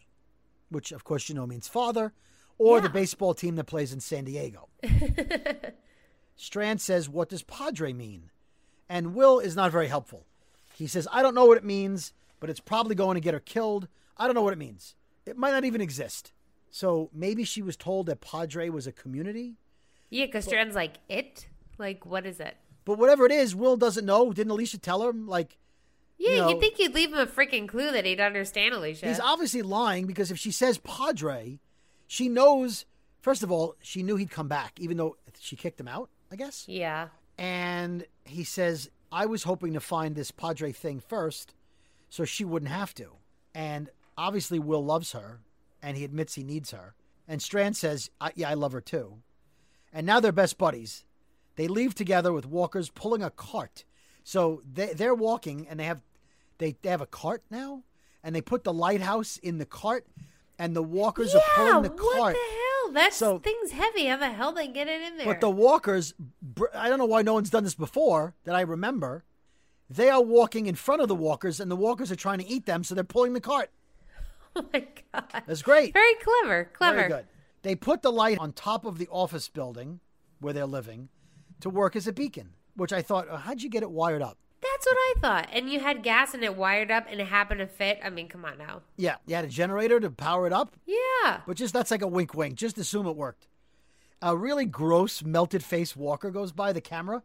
[0.71, 2.12] which of course you know means father,
[2.59, 4.68] or the baseball team that plays in San Diego.
[6.37, 8.31] Strand says, What does Padre mean?
[8.89, 10.27] And Will is not very helpful.
[10.75, 13.41] He says, I don't know what it means, but it's probably going to get her
[13.41, 13.89] killed.
[14.16, 14.95] I don't know what it means.
[15.27, 16.33] It might not even exist.
[16.71, 19.57] So maybe she was told that Padre was a community.
[20.09, 21.47] Yeah, because Strand's like, it?
[21.79, 22.57] Like, what is it?
[22.85, 24.33] But whatever it is, Will doesn't know.
[24.33, 25.27] Didn't Alicia tell him?
[25.27, 25.59] Like,
[26.21, 29.09] Yeah, you know, you'd think you'd leave him a freaking clue that he'd understand, Alicia.
[29.09, 31.59] he's obviously lying because if she says Padre,
[32.07, 32.85] she knows
[33.21, 36.37] First of all, she knew he'd come back, even though she kicked him out, I
[36.37, 36.64] guess.
[36.66, 37.09] Yeah.
[37.37, 41.55] And he says, I was hoping to find this Padre thing first
[42.09, 43.12] so she wouldn't have to.
[43.55, 45.41] And obviously, Will loves her,
[45.83, 46.95] and he admits he needs her.
[47.29, 49.18] And Strand says, I, Yeah, I love her too.
[49.93, 51.05] And now they're best buddies.
[51.57, 53.85] They leave together with walkers pulling a cart.
[54.25, 56.01] So they, they're walking, and they have
[56.61, 57.82] they, they have a cart now,
[58.22, 60.06] and they put the lighthouse in the cart,
[60.58, 62.00] and the walkers yeah, are pulling the cart.
[62.02, 62.34] what cart.
[62.34, 62.92] the hell?
[62.92, 64.06] That So- thing's heavy.
[64.06, 65.26] How the hell they get it in there?
[65.26, 66.14] But the walkers,
[66.74, 69.24] I don't know why no one's done this before that I remember.
[69.88, 72.66] They are walking in front of the walkers, and the walkers are trying to eat
[72.66, 73.70] them, so they're pulling the cart.
[74.56, 75.42] oh my god.
[75.46, 75.92] That's great.
[75.92, 76.70] Very clever.
[76.72, 76.96] Clever.
[76.96, 77.26] Very good.
[77.62, 80.00] They put the light on top of the office building
[80.40, 81.08] where they're living
[81.61, 84.38] to work as a beacon, which I thought, oh, how'd you get it wired up?
[84.83, 85.49] That's what I thought.
[85.53, 87.99] And you had gas and it wired up and it happened to fit.
[88.03, 88.81] I mean, come on now.
[88.97, 91.41] Yeah, you had a generator to power it up, Yeah.
[91.47, 92.55] but just that's like a wink wink.
[92.55, 93.47] Just assume it worked.
[94.22, 97.22] A really gross melted face walker goes by the camera.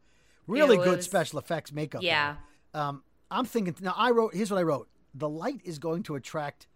[0.48, 2.04] Really It good special effects makeup.
[2.04, 2.36] Yeah.
[2.74, 3.94] Um, I'm thinking now.
[3.98, 4.34] I wrote.
[4.36, 4.90] Here's what I wrote.
[5.14, 6.68] The light is going to attract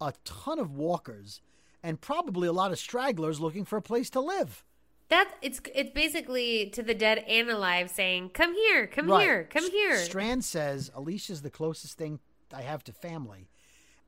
[0.00, 1.40] a ton of walkers
[1.82, 4.64] and probably a lot of stragglers looking for a place to live.
[5.08, 9.22] That it's it's basically to the dead and alive saying, "Come here, come Right.
[9.22, 12.18] here, come here." Strand says Alicia's the closest thing
[12.52, 13.48] I have to family.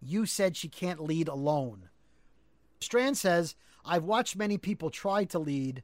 [0.01, 1.89] You said she can't lead alone.
[2.81, 5.83] Strand says I've watched many people try to lead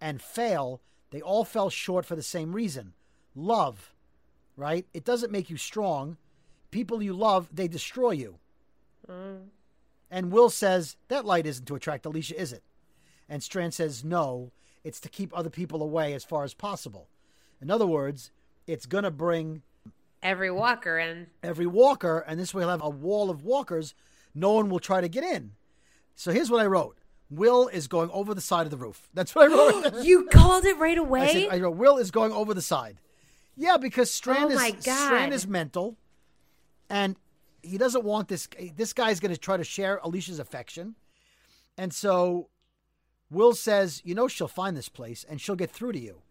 [0.00, 0.80] and fail.
[1.10, 2.94] They all fell short for the same reason
[3.36, 3.92] love,
[4.56, 4.86] right?
[4.94, 6.16] It doesn't make you strong.
[6.70, 8.38] People you love, they destroy you.
[9.08, 9.48] Mm.
[10.10, 12.62] And Will says, That light isn't to attract Alicia, is it?
[13.28, 14.52] And Strand says, No,
[14.84, 17.08] it's to keep other people away as far as possible.
[17.60, 18.30] In other words,
[18.66, 19.62] it's going to bring
[20.22, 23.94] Every walker and every walker, and this way he'll have a wall of walkers.
[24.34, 25.52] No one will try to get in.
[26.16, 26.96] So here's what I wrote
[27.30, 29.08] Will is going over the side of the roof.
[29.14, 29.94] That's what I wrote.
[30.04, 31.32] you called it right I, away.
[31.32, 32.98] said, I wrote, Will is going over the side.
[33.56, 34.82] Yeah, because Strand Oh is.
[34.82, 35.96] Strand is mental,
[36.90, 37.16] and
[37.62, 38.48] he doesn't want this.
[38.76, 40.94] This guy's going to try to share Alicia's affection,
[41.78, 42.48] and so
[43.30, 46.22] Will says, "You know, she'll find this place, and she'll get through to you."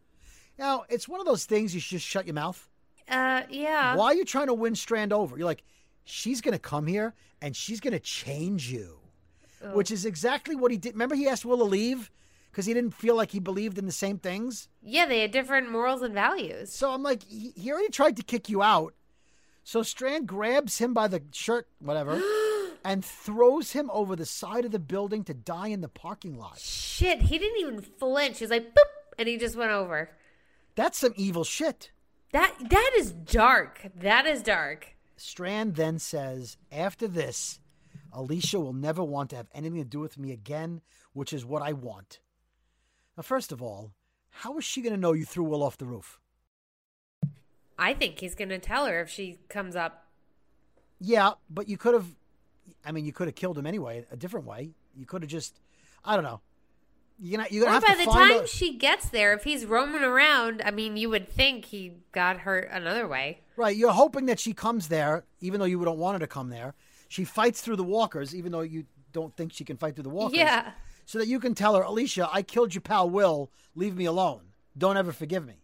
[0.58, 2.70] Now, it's one of those things you should just shut your mouth.
[3.10, 3.96] uh, yeah.
[3.96, 5.38] Why are you trying to win Strand over?
[5.38, 5.64] You're like,
[6.06, 9.00] she's going to come here and she's going to change you,
[9.74, 10.94] which is exactly what he did.
[10.94, 12.10] Remember, he asked Will to leave
[12.52, 14.70] because he didn't feel like he believed in the same things.
[14.82, 16.74] Yeah, they had different morals and values.
[16.74, 18.94] So I'm like, he, he already tried to kick you out.
[19.64, 22.22] So Strand grabs him by the shirt, whatever,
[22.86, 26.60] and throws him over the side of the building to die in the parking lot.
[26.60, 28.38] Shit, he didn't even flinch.
[28.38, 30.12] He was like, boop, and he just went over.
[30.76, 31.92] That's some evil shit.
[32.32, 33.88] That that is dark.
[33.96, 34.96] That is dark.
[35.18, 37.60] Strand then says, after this,
[38.14, 40.82] Alicia will never want to have anything to do with me again,
[41.14, 42.20] which is what I want.
[43.18, 43.92] Now, first of all,
[44.30, 46.20] how is she going to know you threw Will off the roof?
[47.78, 50.08] I think he's gonna tell her if she comes up.
[51.00, 52.16] Yeah, but you could have,
[52.86, 54.72] I mean, you could have killed him anyway, a different way.
[54.96, 55.60] You could have just,
[56.04, 56.42] I don't know.
[57.20, 60.04] You're gonna, you're Or gonna by the time a- she gets there, if he's roaming
[60.04, 63.40] around, I mean, you would think he got hurt another way.
[63.56, 66.50] Right, you're hoping that she comes there, even though you don't want her to come
[66.50, 66.74] there.
[67.08, 70.10] She fights through the walkers, even though you don't think she can fight through the
[70.10, 70.38] walkers.
[70.38, 70.72] Yeah.
[71.06, 73.50] So that you can tell her, Alicia, I killed your pal Will.
[73.76, 74.42] Leave me alone.
[74.78, 75.62] Don't ever forgive me.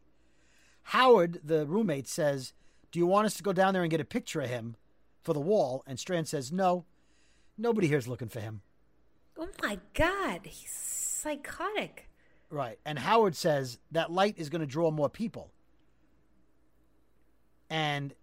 [0.84, 2.54] Howard, the roommate, says,
[2.92, 4.76] Do you want us to go down there and get a picture of him
[5.24, 5.84] for the wall?
[5.88, 6.86] And Strand says, No.
[7.58, 8.62] Nobody here's looking for him.
[9.38, 12.10] Oh my god, he's psychotic.
[12.50, 12.80] Right.
[12.86, 15.52] And Howard says that light is going to draw more people.
[17.70, 18.14] And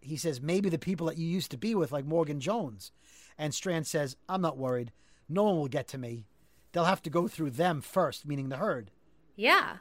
[0.00, 2.92] he says, maybe the people that you used to be with, like Morgan Jones.
[3.36, 4.92] And Strand says, I'm not worried.
[5.28, 6.24] No one will get to me.
[6.72, 8.90] They'll have to go through them first, meaning the herd.
[9.36, 9.76] Yeah.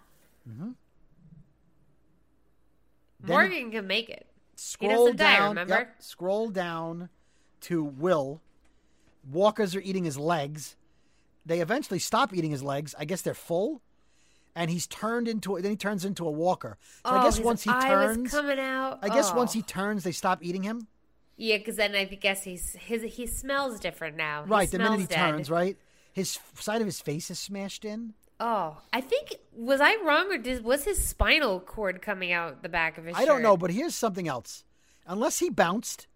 [0.50, 0.72] Mm-hmm.
[3.26, 4.28] Morgan can make it.
[4.66, 5.50] Scroll doesn't die, down.
[5.50, 5.74] remember?
[5.74, 7.10] yep, scroll down
[7.62, 8.42] to Will.
[9.30, 10.76] Walkers are eating his legs.
[11.46, 12.96] They eventually stop eating his legs.
[12.98, 13.82] I guess they're full.
[14.56, 16.78] And he's turned into then he turns into a walker.
[17.06, 19.00] So I Oh, guess his once he turns coming out.
[19.02, 19.36] I guess Oh.
[19.36, 20.88] once he turns they stop eating him.
[21.38, 24.44] Yeah, because then I guess he's his he smells different now.
[24.44, 25.16] He right, the minute he dead.
[25.32, 25.76] turns, right?
[26.14, 28.14] His side of his face is smashed in.
[28.40, 32.70] Oh, I think was I wrong or did, was his spinal cord coming out the
[32.70, 33.16] back of his?
[33.16, 34.64] I don't know, but here's something else.
[35.08, 36.08] Unless he bounced,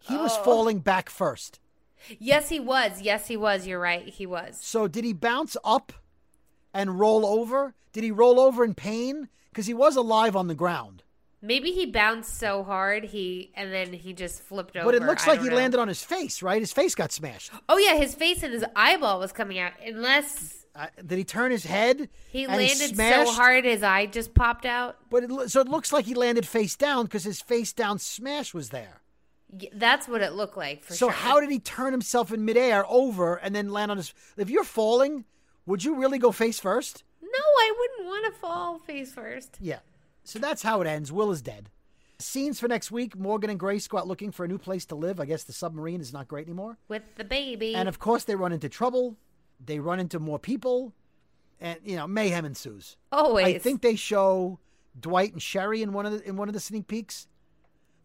[0.00, 0.42] he was Oh.
[0.42, 1.60] falling back first.
[2.18, 3.02] Yes, he was.
[3.02, 3.66] Yes, he was.
[3.66, 4.08] You're right.
[4.08, 4.58] He was.
[4.60, 5.92] So did he bounce up
[6.72, 7.74] and roll over?
[7.92, 9.28] Did he roll over in pain?
[9.50, 11.02] Because he was alive on the ground.
[11.42, 14.84] Maybe he bounced so hard he and then he just flipped over.
[14.86, 15.56] But it looks I like he know.
[15.56, 16.60] landed on his face, right?
[16.60, 17.50] His face got smashed.
[17.68, 19.72] Oh yeah, his face and his eyeball was coming out.
[19.86, 22.08] Unless Uh, did he turn his head?
[22.32, 23.32] He and landed so smashed?
[23.32, 24.96] hard his eye just popped out.
[25.10, 28.54] But it, so it looks like he landed face down because his face down smash
[28.54, 29.02] was there.
[29.74, 31.12] That's what it looked like for so sure.
[31.12, 34.14] how did he turn himself in midair over and then land on his?
[34.38, 35.26] If you're falling,
[35.66, 37.04] would you really go face first?
[37.20, 39.58] No, I wouldn't want to fall face first.
[39.60, 39.80] Yeah.
[40.24, 41.12] So that's how it ends.
[41.12, 41.68] Will is dead.
[42.18, 44.94] Scenes for next week Morgan and Grace go out looking for a new place to
[44.94, 45.20] live.
[45.20, 46.78] I guess the submarine is not great anymore.
[46.88, 47.74] With the baby.
[47.74, 49.16] And of course, they run into trouble.
[49.64, 50.92] They run into more people.
[51.60, 52.96] And, you know, mayhem ensues.
[53.12, 53.46] Always.
[53.46, 54.58] I think they show
[54.98, 57.26] Dwight and Sherry in one of the, in one of the sneak peeks,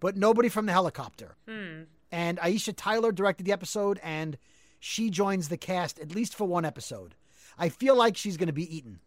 [0.02, 1.36] but nobody from the helicopter.
[1.48, 1.84] Hmm.
[2.12, 4.38] And Aisha Tyler directed the episode, and
[4.80, 7.16] she joins the cast at least for one episode.
[7.58, 9.00] I feel like she's going to be eaten.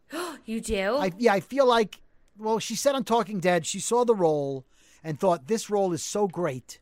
[0.44, 0.96] you do?
[0.98, 2.00] I, yeah, I feel like,
[2.38, 4.64] well, she said on Talking Dead, she saw the role
[5.02, 6.78] and thought, this role is so great,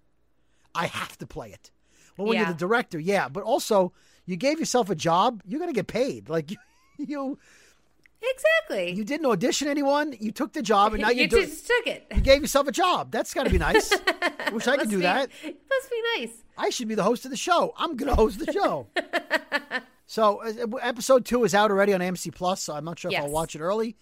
[0.75, 1.71] I have to play it.
[2.19, 2.43] Well, when Yeah.
[2.45, 3.93] you're the director, yeah, but also,
[4.27, 6.29] you gave yourself a job, you're going to get paid.
[6.29, 6.57] Like, you,
[6.99, 7.39] you,
[8.23, 8.93] exactly.
[8.93, 11.47] you didn't audition anyone, you took the job, and now you you're doing.
[11.47, 12.07] just took it.
[12.15, 13.11] You gave yourself a job.
[13.11, 13.91] That's got to be nice.
[14.53, 15.31] Wish I could do be- that.
[15.45, 16.31] Must be nice.
[16.57, 17.75] I should be the host of the show.
[17.77, 18.87] I'm going to host the show.
[20.07, 22.63] so, uh, episode two is out already on AMC Plus.
[22.63, 23.97] So I'm not sure if I'll watch it early.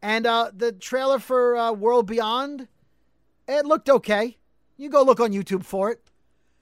[0.00, 2.68] And uh, the trailer for uh, World Beyond,
[3.48, 4.38] it looked okay.
[4.76, 6.00] You go look on YouTube for it.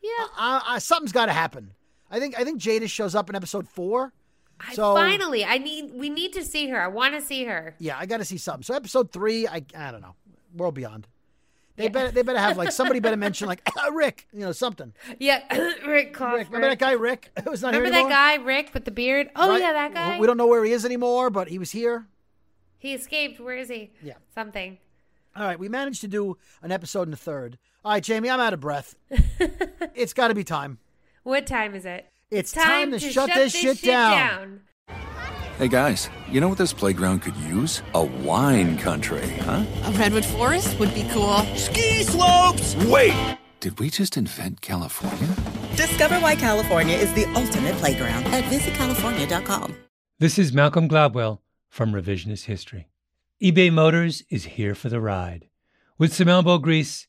[0.03, 0.78] Yeah.
[0.78, 1.72] Something's got to happen.
[2.11, 4.13] I think I think Jada shows up in episode four.
[4.61, 5.93] I So finally, I need.
[5.95, 6.81] We need to see her.
[6.81, 7.75] I want to see her.
[7.79, 8.63] yeah, I got to see something.
[8.65, 10.15] So episode three, I I don't know.
[10.55, 11.07] World Beyond.
[11.77, 14.93] They better they better have like somebody better mention like "Ah, Rick, you know something.
[15.21, 15.45] Yeah,
[15.87, 16.47] Rick Kaufman.
[16.47, 17.31] Remember that guy Rick?
[17.45, 19.31] Who's not Remember that guy Rick with the beard?
[19.37, 19.61] Oh Right?
[19.61, 20.19] yeah, that guy.
[20.19, 22.09] We don't know where he is anymore, but he was here.
[22.79, 23.39] He escaped.
[23.39, 23.93] Where is he?
[24.03, 24.15] Yeah.
[24.35, 24.79] Something.
[25.37, 27.59] All right, we managed to do an episode in the third.
[27.85, 28.97] All right, Jamie, I'm out of breath.
[29.95, 30.79] it's got to be time.
[31.23, 32.07] What time is it?
[32.31, 34.61] It's time, to, shut, this, shit, down.
[35.59, 37.83] Hey guys, you know what this playground could use?
[37.95, 39.64] A wine country, huh?
[39.85, 41.39] A redwood forest would be cool.
[41.57, 42.77] Ski slopes!
[42.87, 43.39] Wait!
[43.61, 45.35] Did we just invent California?
[45.75, 49.75] Discover why California is the ultimate playground at visitcalifornia.com.
[50.21, 52.87] This is Malcolm Gladwell from Revisionist History.
[53.43, 55.49] eBay Motors is here for the ride.
[55.99, 57.09] With some elbow grease,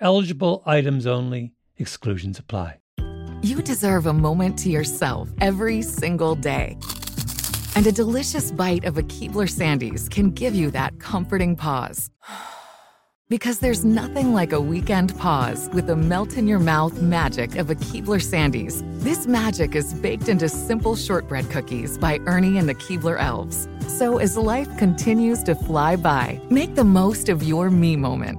[0.00, 2.80] Eligible items only, exclusions apply.
[3.42, 6.76] You deserve a moment to yourself every single day.
[7.74, 12.10] And a delicious bite of a Keebler Sandies can give you that comforting pause.
[13.28, 17.70] Because there's nothing like a weekend pause with the melt in your mouth magic of
[17.70, 18.84] a Keebler Sandies.
[19.02, 23.66] This magic is baked into simple shortbread cookies by Ernie and the Keebler Elves.
[23.88, 28.38] So as life continues to fly by, make the most of your me moment.